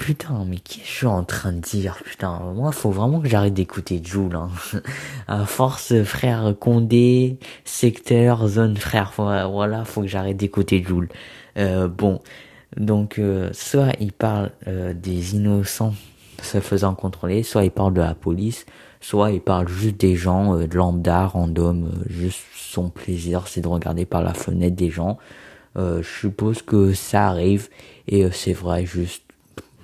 Putain, 0.00 0.46
mais 0.48 0.56
qu'est-ce 0.56 0.78
que 0.78 0.86
je 0.86 0.96
suis 0.96 1.06
en 1.06 1.24
train 1.24 1.52
de 1.52 1.60
dire 1.60 1.98
Putain, 2.02 2.40
moi, 2.54 2.72
faut 2.72 2.90
vraiment 2.90 3.20
que 3.20 3.28
j'arrête 3.28 3.52
d'écouter 3.52 4.00
Joule. 4.02 4.34
Hein. 4.34 4.48
À 5.28 5.44
force, 5.44 6.02
frère 6.04 6.54
Condé, 6.58 7.36
secteur, 7.66 8.48
zone, 8.48 8.78
frère, 8.78 9.12
voilà, 9.14 9.84
faut 9.84 10.00
que 10.00 10.06
j'arrête 10.06 10.38
d'écouter 10.38 10.82
Joule. 10.82 11.10
Euh, 11.58 11.86
bon, 11.86 12.22
donc, 12.78 13.18
euh, 13.18 13.50
soit 13.52 13.92
il 14.00 14.12
parle 14.12 14.52
euh, 14.68 14.94
des 14.94 15.34
innocents 15.36 15.92
se 16.42 16.60
faisant 16.60 16.94
contrôler, 16.94 17.42
soit 17.42 17.64
il 17.64 17.70
parle 17.70 17.92
de 17.92 18.00
la 18.00 18.14
police, 18.14 18.64
soit 19.02 19.32
il 19.32 19.42
parle 19.42 19.68
juste 19.68 20.00
des 20.00 20.16
gens, 20.16 20.56
euh, 20.56 20.66
de 20.66 20.76
lambda, 20.76 21.26
random, 21.26 21.90
juste 22.08 22.40
son 22.54 22.88
plaisir, 22.88 23.48
c'est 23.48 23.60
de 23.60 23.68
regarder 23.68 24.06
par 24.06 24.22
la 24.22 24.32
fenêtre 24.32 24.76
des 24.76 24.90
gens. 24.90 25.18
je 25.76 26.02
suppose 26.02 26.62
que 26.62 26.94
ça 26.94 27.28
arrive, 27.28 27.68
et 28.08 28.30
c'est 28.30 28.54
vrai, 28.54 28.86
juste 28.86 29.29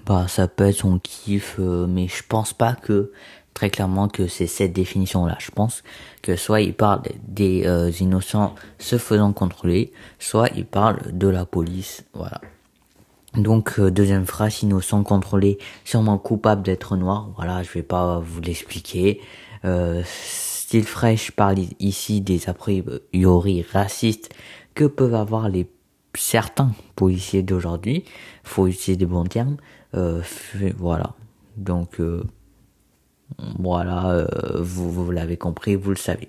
bah 0.07 0.27
ça 0.29 0.47
peut 0.47 0.69
être 0.69 0.77
son 0.77 0.99
kiff 1.01 1.57
euh, 1.59 1.87
mais 1.89 2.07
je 2.07 2.23
pense 2.27 2.53
pas 2.53 2.75
que 2.75 3.11
très 3.55 3.71
clairement 3.71 4.09
que 4.09 4.29
c'est 4.29 4.47
cette 4.47 4.73
définition 4.73 5.27
là 5.27 5.37
je 5.41 5.51
pense 5.51 5.83
que 6.23 6.37
soit 6.37 6.61
il 6.61 6.75
parle 6.75 7.03
des 7.27 7.67
euh, 7.67 7.91
innocents 8.01 8.55
se 8.79 8.99
faisant 8.99 9.33
contrôler 9.33 9.93
soit 10.21 10.49
il 10.55 10.65
parle 10.65 10.99
de 11.13 11.27
la 11.27 11.45
police 11.45 12.05
voilà. 12.15 12.41
Donc 13.35 13.79
euh, 13.79 13.91
deuxième 13.91 14.27
phrase 14.27 14.63
innocent 14.63 15.03
contrôlé 15.03 15.59
sûrement 15.85 16.19
coupable 16.19 16.63
d'être 16.63 16.97
noir 16.97 17.29
voilà 17.35 17.65
je 17.65 17.73
vais 17.73 17.83
pas 17.83 18.21
vous 18.21 18.41
l'expliquer. 18.41 19.21
Style 20.05 20.85
fraîche 20.85 21.33
parle 21.33 21.59
ici 21.81 22.21
des 22.21 22.49
a 22.49 22.55
priori 22.55 23.67
racistes 23.73 24.33
que 24.75 24.85
peuvent 24.85 25.15
avoir 25.15 25.49
les 25.49 25.69
certains 26.17 26.73
policiers 26.95 27.43
d'aujourd'hui. 27.43 28.05
Faut 28.43 28.67
utiliser 28.67 28.97
des 28.97 29.07
bons 29.07 29.25
termes 29.25 29.57
euh, 29.95 30.23
voilà. 30.77 31.15
Donc 31.57 32.01
euh, 32.01 32.25
voilà, 33.59 34.11
euh, 34.11 34.27
vous, 34.61 35.11
l'avez 35.11 35.37
compris, 35.37 35.75
vous 35.75 35.91
le 35.91 35.97
savez. 35.97 36.29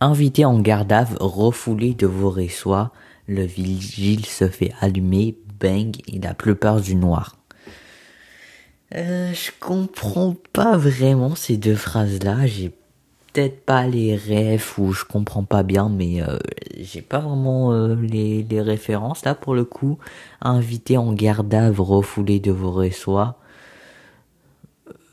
Invité 0.00 0.44
en 0.44 0.58
garde 0.60 0.92
à 0.92 1.06
refoulé 1.20 1.94
de 1.94 2.06
vos 2.06 2.30
réçois, 2.30 2.92
le 3.26 3.44
vigile 3.44 4.26
se 4.26 4.48
fait 4.48 4.72
allumer, 4.80 5.36
bang, 5.60 5.96
il 6.06 6.26
a 6.26 6.34
plus 6.34 6.54
peur 6.54 6.80
du 6.80 6.94
noir. 6.94 7.36
Euh, 8.94 9.32
je 9.32 9.50
comprends 9.60 10.34
pas 10.52 10.76
vraiment 10.76 11.36
ces 11.36 11.56
deux 11.56 11.76
phrases-là. 11.76 12.46
Peut-être 13.32 13.64
pas 13.64 13.86
les 13.86 14.16
rêves 14.16 14.72
ou 14.78 14.92
je 14.92 15.04
comprends 15.04 15.44
pas 15.44 15.62
bien, 15.62 15.88
mais 15.88 16.22
euh, 16.22 16.38
j'ai 16.78 17.02
pas 17.02 17.20
vraiment 17.20 17.72
euh, 17.72 17.94
les, 17.94 18.44
références 18.60 19.24
là 19.24 19.34
pour 19.34 19.54
le 19.54 19.64
coup. 19.64 19.98
Invité 20.40 20.96
en 20.96 21.12
garde 21.12 21.52
à 21.54 21.70
refoulé 21.70 22.40
de 22.40 22.50
vos 22.52 22.72
réçois. 22.72 23.36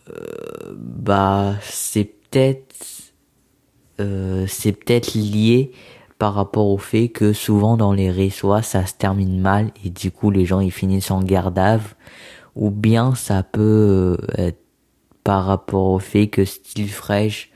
Euh, 0.10 0.74
bah 0.78 1.56
c'est 1.62 2.06
peut-être 2.06 2.76
c'est 4.48 4.74
peut-être 4.74 5.16
lié 5.16 5.72
par 6.20 6.36
rapport 6.36 6.68
au 6.68 6.78
fait 6.78 7.10
que 7.10 7.34
souvent 7.34 7.78
dans 7.78 7.94
les 7.94 8.12
réçois 8.12 8.62
ça 8.62 8.86
se 8.86 8.94
termine 8.94 9.40
mal 9.42 9.72
et 9.84 9.90
du 9.90 10.12
coup 10.12 10.30
les 10.30 10.46
gens 10.46 10.60
ils 10.60 10.72
finissent 10.72 11.10
en 11.10 11.24
garde 11.24 11.58
à 11.58 11.80
ou 12.56 12.70
bien 12.70 13.16
ça 13.16 13.42
peut 13.42 14.18
être 14.38 14.60
par 15.24 15.46
rapport 15.46 15.88
au 15.88 16.00
fait 16.00 16.28
que 16.28 16.46
style 16.46 16.92
fraîche 16.92 17.52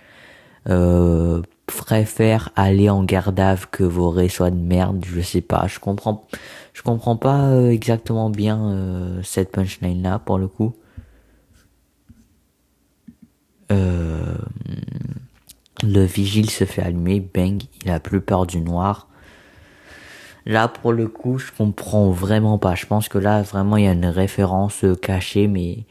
euh, 0.69 1.41
préfère 1.65 2.49
aller 2.55 2.89
en 2.89 3.03
garde 3.03 3.41
que 3.71 3.83
vos 3.83 4.09
réseaux 4.09 4.49
de 4.49 4.55
merde, 4.55 5.03
je 5.07 5.21
sais 5.21 5.41
pas, 5.41 5.67
je 5.67 5.79
comprends, 5.79 6.27
je 6.73 6.81
comprends 6.81 7.15
pas 7.15 7.49
euh, 7.49 7.69
exactement 7.69 8.29
bien 8.29 8.61
euh, 8.61 9.21
cette 9.23 9.51
punchline 9.51 10.03
là 10.03 10.19
pour 10.19 10.37
le 10.37 10.47
coup. 10.47 10.75
Euh, 13.71 14.35
le 15.83 16.03
vigile 16.03 16.49
se 16.49 16.65
fait 16.65 16.81
allumer, 16.81 17.19
bang, 17.21 17.61
il 17.83 17.91
a 17.91 17.99
plus 17.99 18.21
peur 18.21 18.45
du 18.45 18.59
noir. 18.59 19.07
Là, 20.45 20.67
pour 20.67 20.91
le 20.91 21.07
coup, 21.07 21.37
je 21.37 21.51
comprends 21.55 22.09
vraiment 22.09 22.57
pas. 22.57 22.75
Je 22.75 22.87
pense 22.87 23.07
que 23.07 23.19
là, 23.19 23.43
vraiment, 23.43 23.77
il 23.77 23.85
y 23.85 23.87
a 23.87 23.91
une 23.91 24.07
référence 24.07 24.83
cachée, 25.01 25.47
mais 25.47 25.85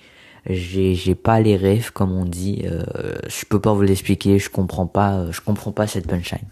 j'ai 0.47 0.95
j'ai 0.95 1.15
pas 1.15 1.41
les 1.41 1.57
rêves 1.57 1.93
comme 1.93 2.13
on 2.13 2.25
dit. 2.25 2.63
Euh, 2.65 3.15
je 3.29 3.45
peux 3.45 3.61
pas 3.61 3.73
vous 3.73 3.83
l'expliquer. 3.83 4.39
Je 4.39 4.51
comprends 4.51 4.87
pas. 4.87 5.31
Je 5.31 5.41
comprends 5.41 5.73
pas 5.73 5.87
cette 5.87 6.07
punchline. 6.07 6.47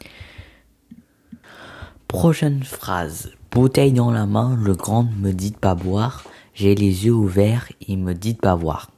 Prochaine 2.07 2.63
phrase. 2.63 3.33
Bouteille 3.51 3.93
dans 3.93 4.11
la 4.11 4.27
main, 4.27 4.59
le 4.63 4.75
grand 4.75 5.09
me 5.19 5.33
dit 5.33 5.51
de 5.51 5.57
pas 5.57 5.75
boire. 5.75 6.25
J'ai 6.55 6.75
les 6.75 7.07
yeux 7.07 7.13
ouverts, 7.13 7.69
il 7.87 7.99
me 7.99 8.15
dit 8.15 8.35
de 8.35 8.39
pas 8.39 8.55
voir. 8.55 8.91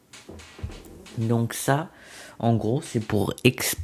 Donc 1.18 1.54
ça, 1.54 1.88
en 2.38 2.54
gros, 2.54 2.80
c'est 2.82 3.00
pour 3.00 3.34
exposer 3.42 3.78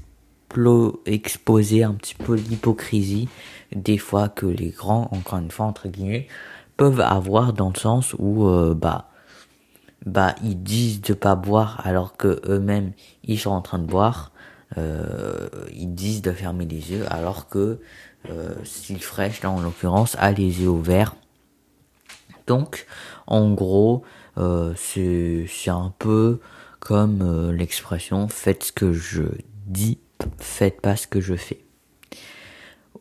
un 1.85 1.95
petit 1.95 2.15
peu 2.15 2.35
l'hypocrisie 2.35 3.29
des 3.75 3.99
fois 3.99 4.29
que 4.29 4.47
les 4.47 4.71
grands, 4.71 5.09
encore 5.13 5.39
une 5.39 5.51
fois 5.51 5.67
entre 5.67 5.89
guillemets, 5.89 6.29
peuvent 6.77 7.01
avoir 7.01 7.53
dans 7.53 7.69
le 7.69 7.79
sens 7.79 8.15
où 8.19 8.47
euh, 8.47 8.75
bah 8.75 9.11
bah 10.05 10.35
ils 10.43 10.63
disent 10.63 11.01
de 11.01 11.15
pas 11.15 11.35
boire 11.35 11.81
alors 11.85 12.17
que 12.17 12.41
eux-mêmes 12.47 12.93
ils 13.25 13.39
sont 13.39 13.51
en 13.51 13.63
train 13.63 13.79
de 13.79 13.87
boire. 13.87 14.33
Euh, 14.77 15.49
ils 15.73 15.95
disent 15.95 16.23
de 16.23 16.33
fermer 16.33 16.67
les 16.67 16.93
yeux 16.93 17.05
alors 17.11 17.49
que 17.49 17.81
euh, 18.29 18.55
Style 18.65 19.03
Fresh 19.03 19.43
là 19.43 19.51
en 19.51 19.61
l'occurrence 19.61 20.17
a 20.19 20.33
les 20.33 20.61
yeux 20.61 20.69
ouverts. 20.69 21.15
Donc 22.47 22.87
en 23.27 23.53
gros 23.53 24.03
euh, 24.39 24.75
c'est 24.77 25.47
c'est 25.49 25.71
un 25.71 25.93
peu 25.99 26.41
comme 26.81 27.23
euh, 27.23 27.53
l'expression 27.53 28.29
faites 28.29 28.65
ce 28.65 28.73
que 28.73 28.93
je 28.93 29.23
dis, 29.67 29.99
faites 30.39 30.81
pas 30.81 30.97
ce 30.97 31.07
que 31.07 31.21
je 31.21 31.35
fais. 31.35 31.61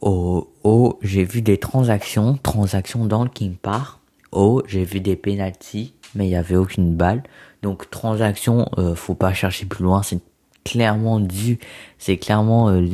Oh, 0.02 0.54
oh 0.64 1.00
j'ai 1.02 1.24
vu 1.24 1.42
des 1.42 1.58
transactions, 1.58 2.38
transactions 2.42 3.06
dans 3.06 3.24
le 3.24 3.30
King 3.30 3.56
Park. 3.56 4.00
J'ai 4.68 4.84
vu 4.84 5.00
des 5.00 5.16
penalties, 5.16 5.94
mais 6.14 6.26
il 6.26 6.30
n'y 6.30 6.36
avait 6.36 6.56
aucune 6.56 6.96
balle. 6.96 7.24
Donc 7.62 7.90
transaction, 7.90 8.70
euh, 8.78 8.96
faut 8.96 9.16
pas 9.16 9.34
chercher 9.34 9.66
plus 9.66 9.84
loin, 9.84 10.04
c'est 10.04 10.20
clairement 10.64 11.20
dû, 11.20 11.60
c'est 12.00 12.18
clairement, 12.18 12.70
euh, 12.70 12.88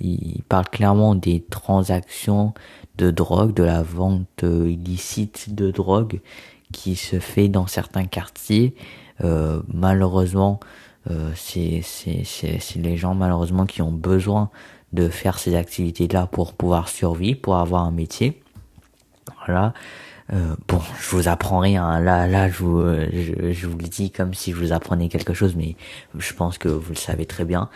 il 0.00 0.42
parle 0.48 0.66
clairement 0.66 1.14
des 1.14 1.40
transactions 1.50 2.54
de 2.96 3.10
drogue, 3.10 3.54
de 3.54 3.62
la 3.64 3.82
vente 3.82 4.44
euh, 4.44 4.70
illicite 4.70 5.54
de 5.54 5.70
drogue 5.70 6.20
qui 6.72 6.96
se 6.96 7.18
fait 7.18 7.48
dans 7.48 7.66
certains 7.66 8.04
quartiers 8.04 8.74
euh, 9.24 9.62
malheureusement, 9.72 10.60
euh, 11.10 11.30
c'est 11.34 11.82
les 12.76 12.96
gens 12.96 13.14
malheureusement 13.14 13.66
qui 13.66 13.82
ont 13.82 13.92
besoin 13.92 14.50
de 14.92 15.08
faire 15.08 15.38
ces 15.38 15.54
activités-là 15.54 16.26
pour 16.26 16.52
pouvoir 16.54 16.88
survivre, 16.88 17.40
pour 17.40 17.56
avoir 17.56 17.82
un 17.84 17.90
métier. 17.90 18.42
Voilà. 19.46 19.74
Euh, 20.32 20.56
bon, 20.66 20.80
je 21.00 21.14
vous 21.14 21.28
apprends 21.28 21.60
rien. 21.60 22.00
Là, 22.00 22.26
là, 22.26 22.48
je 22.48 22.58
vous, 22.58 22.82
je, 22.82 23.52
je, 23.52 23.66
vous 23.66 23.78
le 23.78 23.88
dis 23.88 24.10
comme 24.10 24.34
si 24.34 24.52
je 24.52 24.56
vous 24.56 24.72
apprenais 24.72 25.08
quelque 25.08 25.34
chose, 25.34 25.54
mais 25.56 25.76
je 26.18 26.32
pense 26.32 26.58
que 26.58 26.68
vous 26.68 26.90
le 26.90 26.96
savez 26.96 27.26
très 27.26 27.44
bien. 27.44 27.68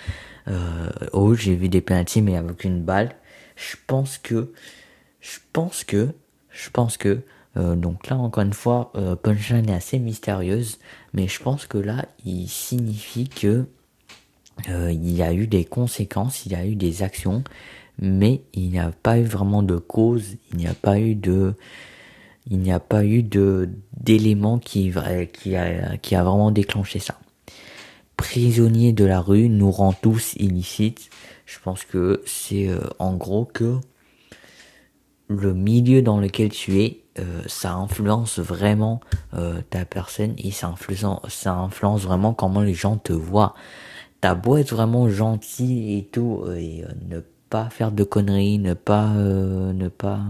Euh, 0.48 0.90
oh, 1.12 1.34
j'ai 1.34 1.54
vu 1.54 1.68
des 1.68 1.80
penalties, 1.80 2.22
mais 2.22 2.36
avec 2.36 2.64
une 2.64 2.82
balle. 2.82 3.14
Je 3.56 3.76
pense 3.86 4.18
que, 4.18 4.52
je 5.20 5.38
pense 5.52 5.84
que, 5.84 6.08
je 6.50 6.70
pense 6.70 6.96
que 6.96 7.22
euh, 7.56 7.74
donc 7.74 8.08
là, 8.08 8.16
encore 8.16 8.44
une 8.44 8.52
fois, 8.52 8.92
euh, 8.94 9.16
punchline 9.16 9.68
est 9.68 9.74
assez 9.74 9.98
mystérieuse, 9.98 10.78
mais 11.12 11.28
je 11.28 11.42
pense 11.42 11.66
que 11.66 11.78
là, 11.78 12.06
il 12.24 12.48
signifie 12.48 13.28
que 13.28 13.66
euh, 14.68 14.92
il 14.92 15.10
y 15.10 15.22
a 15.22 15.32
eu 15.32 15.46
des 15.46 15.64
conséquences, 15.64 16.46
il 16.46 16.52
y 16.52 16.54
a 16.54 16.64
eu 16.64 16.76
des 16.76 17.02
actions, 17.02 17.42
mais 17.98 18.42
il 18.54 18.70
n'y 18.70 18.78
a 18.78 18.92
pas 19.02 19.18
eu 19.18 19.24
vraiment 19.24 19.62
de 19.62 19.76
cause, 19.76 20.36
il 20.52 20.58
n'y 20.58 20.66
a 20.66 20.74
pas 20.74 20.98
eu 21.00 21.14
de, 21.14 21.54
il 22.46 22.59
n'y 22.59 22.72
a 22.72 22.81
pas 22.81 23.05
eu 23.05 23.22
de 23.22 23.68
d'éléments 23.96 24.59
qui 24.59 24.92
qui 25.33 25.57
a 25.57 25.96
qui 25.98 26.14
a 26.14 26.24
vraiment 26.24 26.50
déclenché 26.50 26.98
ça. 26.98 27.18
Prisonnier 28.16 28.92
de 28.92 29.05
la 29.05 29.20
rue 29.20 29.48
nous 29.48 29.70
rend 29.70 29.92
tous 29.92 30.35
illicites. 30.35 31.11
Je 31.46 31.59
pense 31.59 31.85
que 31.85 32.22
c'est 32.26 32.68
en 32.98 33.14
gros 33.14 33.44
que 33.44 33.79
le 35.29 35.55
milieu 35.55 36.03
dans 36.03 36.18
lequel 36.20 36.50
tu 36.50 36.81
es 36.83 37.00
euh, 37.18 37.42
ça 37.46 37.74
influence 37.74 38.38
vraiment 38.38 39.00
euh, 39.35 39.61
ta 39.68 39.85
personne 39.85 40.35
et 40.38 40.53
ça 40.53 40.68
influence, 40.68 41.20
ça 41.29 41.55
influence 41.55 42.03
vraiment 42.03 42.33
comment 42.33 42.61
les 42.62 42.74
gens 42.74 42.96
te 42.96 43.12
voient. 43.12 43.55
T'as 44.20 44.35
beau 44.35 44.57
être 44.57 44.74
vraiment 44.74 45.09
gentil 45.09 45.98
et 45.98 46.05
tout, 46.05 46.44
euh, 46.46 46.55
et 46.55 46.85
ne 47.09 47.20
pas 47.48 47.68
faire 47.68 47.90
de 47.90 48.05
conneries, 48.05 48.59
ne 48.59 48.74
pas, 48.74 49.09
ne 49.09 49.88
pas, 49.88 50.20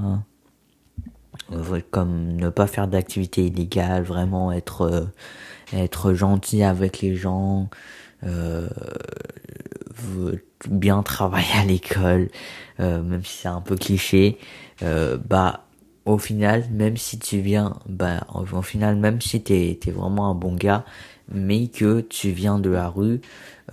comme 1.90 2.32
ne 2.36 2.48
pas 2.48 2.66
faire 2.66 2.88
d'activités 2.88 3.46
illégales, 3.46 4.02
vraiment 4.02 4.52
être, 4.52 5.08
être 5.72 6.14
gentil 6.14 6.62
avec 6.62 7.00
les 7.00 7.16
gens, 7.16 7.68
bien 10.68 11.02
travailler 11.02 11.52
à 11.58 11.64
l'école, 11.64 12.28
même 12.78 13.24
si 13.24 13.38
c'est 13.38 13.48
un 13.48 13.60
peu 13.60 13.76
cliché, 13.76 14.38
bah 14.80 15.64
au 16.06 16.18
final, 16.18 16.64
même 16.70 16.96
si 16.96 17.18
tu 17.18 17.40
viens, 17.40 17.76
bah, 17.86 18.26
au, 18.34 18.62
final, 18.62 18.96
même 18.96 19.20
si 19.20 19.42
t'es 19.42 19.78
es 19.84 19.90
vraiment 19.90 20.30
un 20.30 20.34
bon 20.34 20.54
gars, 20.54 20.84
mais 21.32 21.68
que 21.68 22.00
tu 22.00 22.30
viens 22.30 22.58
de 22.58 22.70
la 22.70 22.88
rue, 22.88 23.20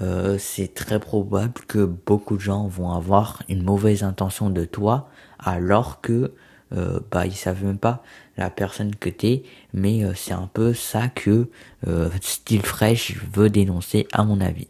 euh, 0.02 0.38
c'est 0.38 0.74
très 0.74 1.00
probable 1.00 1.62
que 1.68 1.86
beaucoup 1.86 2.36
de 2.36 2.42
gens 2.42 2.68
vont 2.68 2.92
avoir 2.92 3.42
une 3.50 3.64
mauvaise 3.64 4.04
intention 4.04 4.50
de 4.50 4.66
toi, 4.66 5.10
alors 5.40 6.02
que 6.02 6.34
euh, 6.74 7.00
bah 7.12 7.26
ils 7.26 7.36
savent 7.36 7.64
même 7.64 7.78
pas 7.78 8.04
la 8.38 8.50
personne 8.50 8.96
que 8.96 9.10
t'es, 9.10 9.44
mais 9.74 10.04
euh, 10.04 10.14
c'est 10.16 10.34
un 10.34 10.50
peu 10.54 10.74
ça 10.74 11.08
que 11.08 11.50
euh, 11.88 12.10
Style 12.22 12.62
Fresh 12.62 13.16
veut 13.34 13.50
dénoncer 13.50 14.08
à 14.12 14.24
mon 14.24 14.42
avis. 14.42 14.68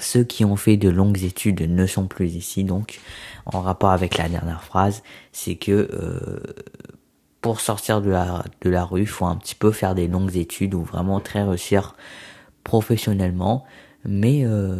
Ceux 0.00 0.24
qui 0.24 0.44
ont 0.44 0.56
fait 0.56 0.76
de 0.76 0.88
longues 0.88 1.22
études 1.22 1.60
ne 1.62 1.86
sont 1.86 2.06
plus 2.06 2.34
ici, 2.34 2.64
donc 2.64 3.00
en 3.46 3.60
rapport 3.60 3.90
avec 3.90 4.16
la 4.16 4.28
dernière 4.28 4.64
phrase, 4.64 5.02
c'est 5.32 5.56
que 5.56 5.90
euh, 5.92 6.40
pour 7.40 7.60
sortir 7.60 8.00
de 8.00 8.10
la, 8.10 8.44
de 8.62 8.70
la 8.70 8.84
rue, 8.84 9.04
faut 9.04 9.26
un 9.26 9.36
petit 9.36 9.54
peu 9.54 9.72
faire 9.72 9.94
des 9.94 10.08
longues 10.08 10.36
études 10.36 10.74
ou 10.74 10.82
vraiment 10.82 11.20
très 11.20 11.42
réussir 11.42 11.94
professionnellement. 12.64 13.64
Mais 14.04 14.44
euh, 14.44 14.76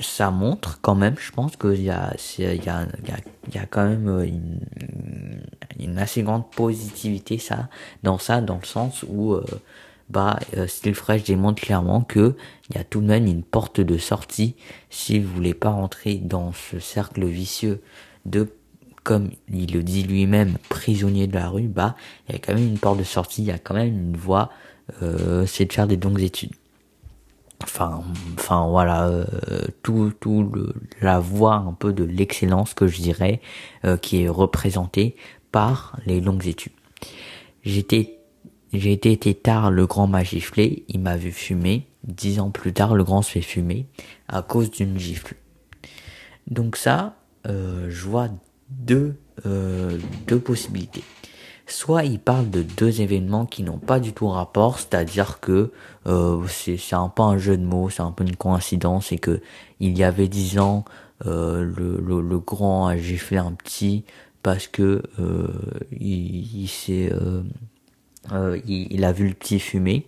ça 0.00 0.30
montre 0.30 0.80
quand 0.80 0.94
même, 0.94 1.16
je 1.18 1.30
pense 1.32 1.56
qu'il 1.56 1.82
y 1.82 1.90
a, 1.90 2.14
il 2.38 2.44
y, 2.44 2.48
a, 2.68 2.86
il, 3.48 3.54
y 3.54 3.58
a, 3.58 3.66
quand 3.66 3.84
même 3.84 4.08
une, 4.24 4.60
une 5.78 5.98
assez 5.98 6.22
grande 6.22 6.50
positivité 6.50 7.38
ça, 7.38 7.68
dans 8.02 8.18
ça, 8.18 8.40
dans 8.40 8.58
le 8.58 8.66
sens 8.66 9.04
où 9.08 9.32
euh, 9.32 9.44
bah 10.10 10.38
euh, 10.56 10.66
Style 10.66 10.94
Fresh 10.94 11.24
démontre 11.24 11.62
clairement 11.62 12.02
que 12.02 12.36
il 12.68 12.76
y 12.76 12.78
a 12.78 12.84
tout 12.84 13.00
de 13.00 13.06
même 13.06 13.26
une 13.26 13.42
porte 13.42 13.80
de 13.80 13.96
sortie 13.96 14.56
si 14.90 15.18
vous 15.18 15.32
voulez 15.32 15.54
pas 15.54 15.70
rentrer 15.70 16.16
dans 16.16 16.52
ce 16.52 16.78
cercle 16.80 17.24
vicieux 17.24 17.80
de 18.26 18.48
comme 19.04 19.30
il 19.52 19.72
le 19.72 19.82
dit 19.82 20.02
lui-même 20.02 20.56
prisonnier 20.68 21.26
de 21.26 21.34
la 21.34 21.48
rue 21.48 21.68
bah 21.68 21.94
il 22.28 22.32
y 22.32 22.36
a 22.36 22.38
quand 22.38 22.54
même 22.54 22.66
une 22.66 22.78
porte 22.78 22.98
de 22.98 23.04
sortie 23.04 23.42
il 23.42 23.48
y 23.48 23.52
a 23.52 23.58
quand 23.58 23.74
même 23.74 23.88
une 23.88 24.16
voie 24.16 24.50
euh, 25.02 25.46
c'est 25.46 25.64
de 25.66 25.72
faire 25.72 25.86
des 25.86 25.96
longues 25.96 26.20
études 26.20 26.54
enfin 27.62 28.02
enfin 28.38 28.66
voilà 28.68 29.06
euh, 29.08 29.24
tout 29.82 30.12
tout 30.20 30.50
le, 30.52 30.74
la 31.00 31.20
voie 31.20 31.54
un 31.54 31.72
peu 31.72 31.92
de 31.92 32.04
l'excellence 32.04 32.74
que 32.74 32.86
je 32.86 33.00
dirais 33.00 33.40
euh, 33.84 33.96
qui 33.96 34.22
est 34.22 34.28
représentée 34.28 35.16
par 35.52 35.98
les 36.06 36.20
longues 36.20 36.46
études 36.46 36.72
j'étais 37.62 38.20
j'ai 38.72 38.92
été, 38.92 39.10
été 39.10 39.34
tard, 39.34 39.70
le 39.70 39.86
grand 39.86 40.06
m'a 40.06 40.22
giflé, 40.22 40.84
il 40.88 41.00
m'a 41.00 41.16
vu 41.16 41.32
fumer. 41.32 41.86
Dix 42.04 42.40
ans 42.40 42.50
plus 42.50 42.72
tard, 42.72 42.94
le 42.94 43.04
grand 43.04 43.20
se 43.22 43.32
fait 43.32 43.42
fumer 43.42 43.86
à 44.28 44.42
cause 44.42 44.70
d'une 44.70 44.98
gifle. 44.98 45.34
Donc 46.46 46.76
ça, 46.76 47.16
euh, 47.46 47.88
je 47.90 48.06
vois 48.06 48.28
deux, 48.70 49.16
euh, 49.44 49.98
deux 50.26 50.38
possibilités. 50.38 51.02
Soit 51.70 52.04
il 52.04 52.18
parle 52.18 52.50
de 52.50 52.62
deux 52.62 53.00
événements 53.00 53.46
qui 53.46 53.62
n'ont 53.62 53.78
pas 53.78 54.00
du 54.00 54.12
tout 54.12 54.28
rapport, 54.28 54.78
c'est-à-dire 54.78 55.40
que 55.40 55.70
euh, 56.06 56.44
c'est 56.48 56.94
un 56.94 57.08
peu 57.08 57.22
un 57.22 57.38
jeu 57.38 57.56
de 57.56 57.64
mots, 57.64 57.88
c'est 57.90 58.02
un 58.02 58.10
peu 58.10 58.24
une 58.24 58.36
coïncidence, 58.36 59.12
et 59.12 59.18
que 59.18 59.40
il 59.78 59.96
y 59.96 60.04
avait 60.04 60.28
dix 60.28 60.58
ans, 60.58 60.84
euh, 61.26 61.62
le, 61.62 62.38
grand 62.38 62.88
a 62.88 62.96
giflé 62.96 63.36
un 63.38 63.52
petit 63.52 64.04
parce 64.42 64.66
que 64.66 65.02
euh, 65.20 65.48
s'est 66.66 67.10
euh, 68.32 68.60
il, 68.66 69.04
a 69.04 69.12
vu 69.12 69.28
le 69.28 69.34
petit 69.34 69.58
fumer. 69.58 70.06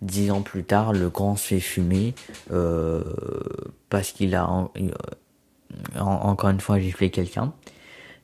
Dix 0.00 0.30
ans 0.30 0.42
plus 0.42 0.64
tard, 0.64 0.92
le 0.92 1.08
grand 1.08 1.36
se 1.36 1.48
fait 1.48 1.60
fumer 1.60 2.14
euh, 2.52 3.02
parce 3.88 4.12
qu'il 4.12 4.34
a 4.34 4.48
encore 5.98 6.50
une 6.50 6.60
fois 6.60 6.78
giflé 6.78 7.10
quelqu'un. 7.10 7.52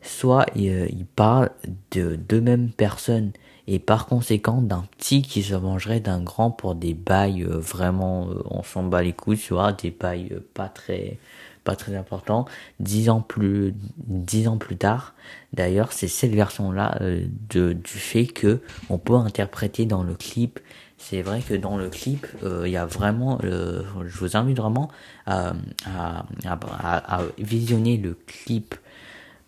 Soit 0.01 0.47
il, 0.55 1.07
parle 1.17 1.51
de 1.91 2.15
deux 2.17 2.41
mêmes 2.41 2.71
personnes 2.71 3.33
et 3.67 3.79
par 3.79 4.07
conséquent 4.07 4.63
d'un 4.63 4.85
petit 4.97 5.23
qui 5.23 5.43
se 5.43 5.55
vengerait 5.55 6.01
d'un 6.01 6.23
grand 6.23 6.51
pour 6.51 6.75
des 6.75 6.95
bails 6.95 7.43
euh, 7.43 7.59
vraiment 7.59 8.29
on 8.47 8.63
s'en 8.63 8.85
bat 8.85 9.03
les 9.03 9.13
couilles 9.13 9.37
tu 9.37 9.53
vois 9.53 9.73
des 9.73 9.91
bails 9.91 10.41
pas 10.55 10.69
très 10.69 11.19
pas 11.65 11.77
très 11.77 11.97
important. 11.97 12.47
Dix 12.81 13.11
ans 13.11 13.21
plus, 13.21 13.75
dix 13.99 14.49
ans 14.49 14.57
plus 14.57 14.79
tard, 14.79 15.13
d'ailleurs, 15.53 15.93
c'est 15.93 16.09
cette 16.09 16.33
version-là 16.33 16.97
euh, 17.03 17.27
de 17.51 17.75
du 17.75 17.99
fait 17.99 18.25
que 18.25 18.61
on 18.89 18.97
peut 18.97 19.17
interpréter 19.17 19.85
dans 19.85 20.03
le 20.03 20.15
clip 20.15 20.61
c'est 20.97 21.23
vrai 21.23 21.41
que 21.41 21.55
dans 21.55 21.77
le 21.77 21.91
clip, 21.91 22.27
il 22.43 22.71
y 22.71 22.77
a 22.77 22.85
vraiment, 22.85 23.39
je 23.41 24.19
vous 24.19 24.37
invite 24.37 24.57
vraiment 24.57 24.91
à, 25.27 25.53
à, 25.87 26.25
à, 26.45 27.21
visionner 27.39 27.97
le 27.97 28.19
clip 28.27 28.75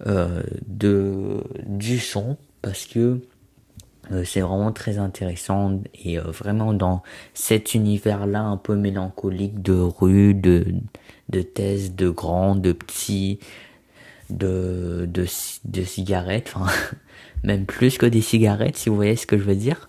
de 0.07 1.43
du 1.67 1.99
son 1.99 2.37
parce 2.63 2.87
que 2.87 3.21
euh, 4.13 4.25
c'est 4.25 4.41
vraiment 4.41 4.73
très 4.73 4.99
intéressant 4.99 5.81
et 6.05 6.19
euh, 6.19 6.23
vraiment 6.23 6.73
dans 6.73 7.03
cet 7.35 7.75
univers-là 7.75 8.41
un 8.41 8.57
peu 8.57 8.75
mélancolique 8.75 9.63
de 9.63 9.75
rue, 9.75 10.35
de, 10.35 10.67
de 11.29 11.43
thèse, 11.43 11.95
de 11.95 12.09
grands, 12.09 12.57
de 12.57 12.73
petits, 12.73 13.39
de, 14.31 15.07
de, 15.09 15.27
de 15.65 15.85
cigarettes, 15.85 16.53
enfin 16.55 16.73
même 17.45 17.67
plus 17.67 17.99
que 17.99 18.07
des 18.07 18.21
cigarettes 18.21 18.77
si 18.77 18.89
vous 18.89 18.97
voyez 18.97 19.17
ce 19.17 19.27
que 19.27 19.39
je 19.39 19.45
veux 19.45 19.57
dire. 19.57 19.87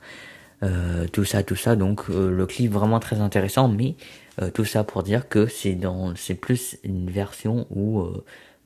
Euh, 0.63 1.08
tout 1.08 1.26
ça, 1.26 1.41
tout 1.41 1.56
ça, 1.56 1.76
donc 1.76 2.08
le 2.08 2.45
clip 2.45 2.71
vraiment 2.71 3.00
très 3.00 3.19
intéressant, 3.19 3.67
mais 3.67 3.95
tout 4.54 4.65
ça 4.65 4.84
pour 4.84 5.02
dire 5.02 5.28
que 5.28 5.47
c'est 5.47 5.74
dans, 5.74 6.15
c'est 6.15 6.36
plus 6.36 6.78
une 6.84 7.10
version 7.10 7.65
où 7.71 8.04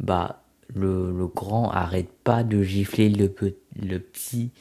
bah 0.01 0.44
le, 0.73 1.27
grand 1.27 1.69
arrête 1.71 2.09
pas 2.23 2.43
de 2.43 2.63
gifler 2.63 3.09
le, 3.09 3.27
petit 3.99 4.51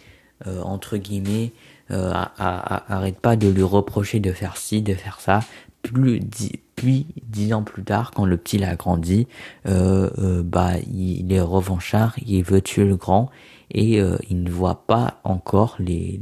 euh, 0.47 0.61
entre 0.63 0.97
guillemets, 0.97 1.53
euh, 1.91 2.13
arrête 2.37 3.19
pas 3.19 3.37
de 3.37 3.49
lui 3.49 3.63
reprocher 3.63 4.21
de 4.21 4.33
faire 4.33 4.57
ci, 4.57 4.83
de 4.83 4.95
faire 4.95 5.21
ça. 5.21 5.41
Puis 5.83 7.07
dix 7.23 7.53
ans 7.53 7.63
plus 7.63 7.85
tard, 7.85 8.11
quand 8.11 8.25
le 8.25 8.37
petit 8.37 8.59
l'a 8.59 8.75
grandi, 8.75 9.27
euh, 9.67 10.43
bah 10.43 10.73
il, 10.93 11.33
est 11.33 11.41
revanchard, 11.41 12.17
il 12.27 12.43
veut 12.43 12.63
tuer 12.63 12.85
le 12.85 12.97
grand 12.97 13.31
et 13.71 14.01
il 14.31 14.43
ne 14.43 14.51
voit 14.51 14.87
pas 14.87 15.21
encore 15.25 15.77
les, 15.79 16.19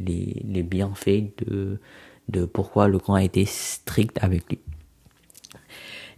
bienfaits 0.68 1.24
de 2.28 2.44
pourquoi 2.44 2.88
le 2.88 2.98
grand 2.98 3.14
a 3.14 3.22
été 3.22 3.44
strict 3.44 4.18
avec 4.20 4.48
lui. 4.50 4.58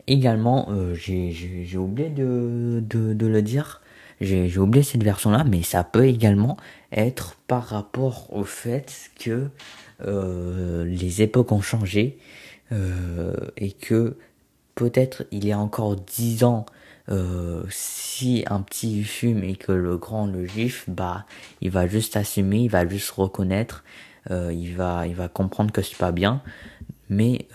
Également, 0.06 0.68
j'ai 0.94 1.78
oublié 1.78 2.10
de, 2.10 2.82
de, 2.86 3.26
le 3.26 3.42
dire, 3.42 3.80
j'ai 4.20 4.58
oublié 4.58 4.82
cette 4.82 5.02
version-là, 5.02 5.44
mais 5.44 5.62
ça 5.62 5.82
peut 5.82 6.06
également 6.06 6.56
être 6.92 7.36
par 7.46 7.64
rapport 7.64 8.32
au 8.32 8.44
fait 8.44 9.10
que 9.18 9.48
euh, 10.02 10.84
les 10.84 11.22
époques 11.22 11.52
ont 11.52 11.60
changé 11.60 12.18
euh, 12.72 13.34
et 13.56 13.72
que 13.72 14.16
peut-être 14.74 15.24
il 15.30 15.46
y 15.46 15.52
a 15.52 15.58
encore 15.58 15.96
dix 15.96 16.44
ans, 16.44 16.66
euh, 17.10 17.62
si 17.68 18.44
un 18.48 18.60
petit 18.60 19.04
fume 19.04 19.44
et 19.44 19.56
que 19.56 19.72
le 19.72 19.96
grand 19.96 20.26
le 20.26 20.46
gifle, 20.46 20.90
bah 20.90 21.26
il 21.60 21.70
va 21.70 21.86
juste 21.86 22.16
assumer, 22.16 22.60
il 22.60 22.70
va 22.70 22.86
juste 22.86 23.10
reconnaître, 23.10 23.84
il 24.30 24.74
va 24.74 25.06
il 25.06 25.14
va 25.14 25.28
comprendre 25.28 25.70
que 25.70 25.82
c'est 25.82 25.98
pas 25.98 26.12
bien. 26.12 26.42
Mais 27.10 27.46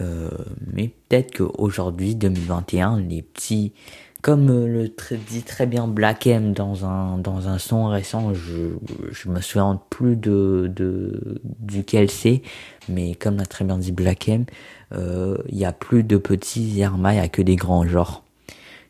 mais 0.74 0.90
peut-être 1.10 1.38
qu'aujourd'hui 1.38 2.16
2021, 2.16 3.00
les 3.00 3.22
petits 3.22 3.74
comme 4.22 4.50
euh, 4.50 4.68
le 4.68 5.18
dit 5.18 5.44
très 5.44 5.66
bien 5.66 5.88
Black 5.88 6.28
M 6.28 6.54
dans 6.54 6.86
un 6.86 7.18
dans 7.18 7.48
un 7.48 7.58
son 7.58 7.88
récent, 7.88 8.34
je 8.34 8.76
je 9.12 9.30
me 9.30 9.40
souviens 9.42 9.82
plus 9.90 10.16
de 10.16 10.72
de 10.76 11.42
duquel 11.60 12.10
c'est, 12.10 12.42
mais 12.90 13.16
comme 13.16 13.38
l'a 13.38 13.46
très 13.46 13.64
bien 13.64 13.78
dit 13.78 13.92
Black 13.94 14.28
M, 14.28 14.46
euh, 14.94 15.38
il 15.48 15.58
y 15.58 15.66
a 15.66 15.72
plus 15.72 16.04
de 16.04 16.18
petits 16.18 16.64
Yerma, 16.64 17.14
il 17.14 17.18
y 17.18 17.20
a 17.22 17.30
que 17.30 17.42
des 17.42 17.56
grands 17.56 17.88
genres. 17.88 18.24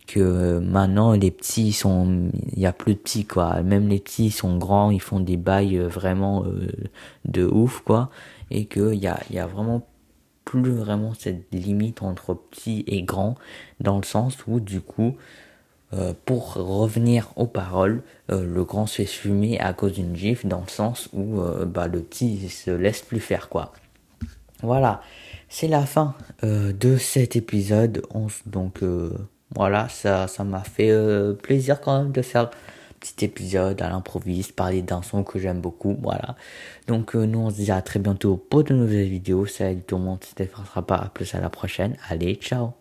Que 0.08 0.58
maintenant 0.60 1.12
les 1.14 1.30
petits 1.30 1.72
sont, 1.74 2.32
il 2.54 2.60
y 2.60 2.66
a 2.66 2.74
plus 2.74 2.96
de 2.96 3.00
petits 3.00 3.26
quoi. 3.26 3.62
Même 3.62 3.88
les 3.88 4.00
petits 4.00 4.32
sont 4.32 4.58
grands, 4.58 4.90
ils 4.90 5.02
font 5.02 5.20
des 5.20 5.38
bails 5.38 5.78
euh, 5.78 5.88
vraiment 5.88 6.46
de 7.26 7.46
ouf 7.46 7.82
quoi, 7.86 8.10
et 8.50 8.66
que 8.66 8.94
il 8.94 9.00
y 9.00 9.08
a 9.08 9.20
y 9.30 9.38
a 9.38 9.46
vraiment 9.46 9.86
plus 10.50 10.72
vraiment 10.72 11.14
cette 11.14 11.54
limite 11.54 12.02
entre 12.02 12.34
petit 12.34 12.84
et 12.88 13.04
grand, 13.04 13.36
dans 13.82 13.98
le 13.98 14.04
sens 14.04 14.36
où 14.48 14.60
du 14.60 14.82
coup, 14.82 15.16
euh, 15.94 16.14
pour 16.26 16.54
revenir 16.56 17.32
aux 17.36 17.46
paroles, 17.46 18.02
euh, 18.32 18.44
le 18.44 18.64
grand 18.64 18.88
se 18.88 18.96
fait 18.96 19.06
fumer 19.06 19.60
à 19.60 19.74
cause 19.74 19.94
d'une 19.94 20.16
gifle, 20.16 20.48
dans 20.48 20.62
le 20.62 20.70
sens 20.70 21.08
où 21.14 21.40
euh, 21.40 21.66
bah, 21.66 21.86
le 21.86 22.02
petit 22.02 22.50
se 22.50 22.72
laisse 22.72 23.04
plus 23.04 23.20
faire 23.20 23.48
quoi. 23.48 23.74
Voilà, 24.64 25.04
c'est 25.50 25.68
la 25.68 25.86
fin 25.86 26.16
de 26.42 26.98
cet 26.98 27.36
épisode. 27.36 28.02
donc 28.48 28.82
voilà, 29.56 29.88
ça 29.88 30.28
ça 30.28 30.44
m'a 30.44 30.64
fait 30.64 30.92
plaisir 31.44 31.80
quand 31.80 32.02
même 32.02 32.12
de 32.12 32.24
faire 32.24 32.50
petit 33.00 33.26
épisode 33.26 33.82
à 33.82 33.90
l'improviste, 33.90 34.54
parler 34.54 34.82
d'un 34.82 35.02
son 35.02 35.24
que 35.24 35.40
j'aime 35.40 35.62
beaucoup, 35.62 35.98
voilà. 36.02 36.36
Donc 36.88 37.16
euh, 37.16 37.26
nous 37.26 37.40
on 37.40 37.50
se 37.50 37.56
dit 37.56 37.72
à 37.72 37.82
très 37.82 38.00
bientôt 38.00 38.38
pour 38.38 38.64
de 38.64 38.74
nouvelles 38.74 39.10
vidéos, 39.10 39.46
salut 39.46 39.82
tout 39.82 39.98
le 39.98 40.04
monde, 40.04 40.20
c'était 40.22 40.50
pas, 40.86 40.96
à 40.96 41.10
plus 41.10 41.34
à 41.36 41.40
la 41.40 41.50
prochaine, 41.50 41.96
allez, 42.10 42.36
ciao 42.36 42.79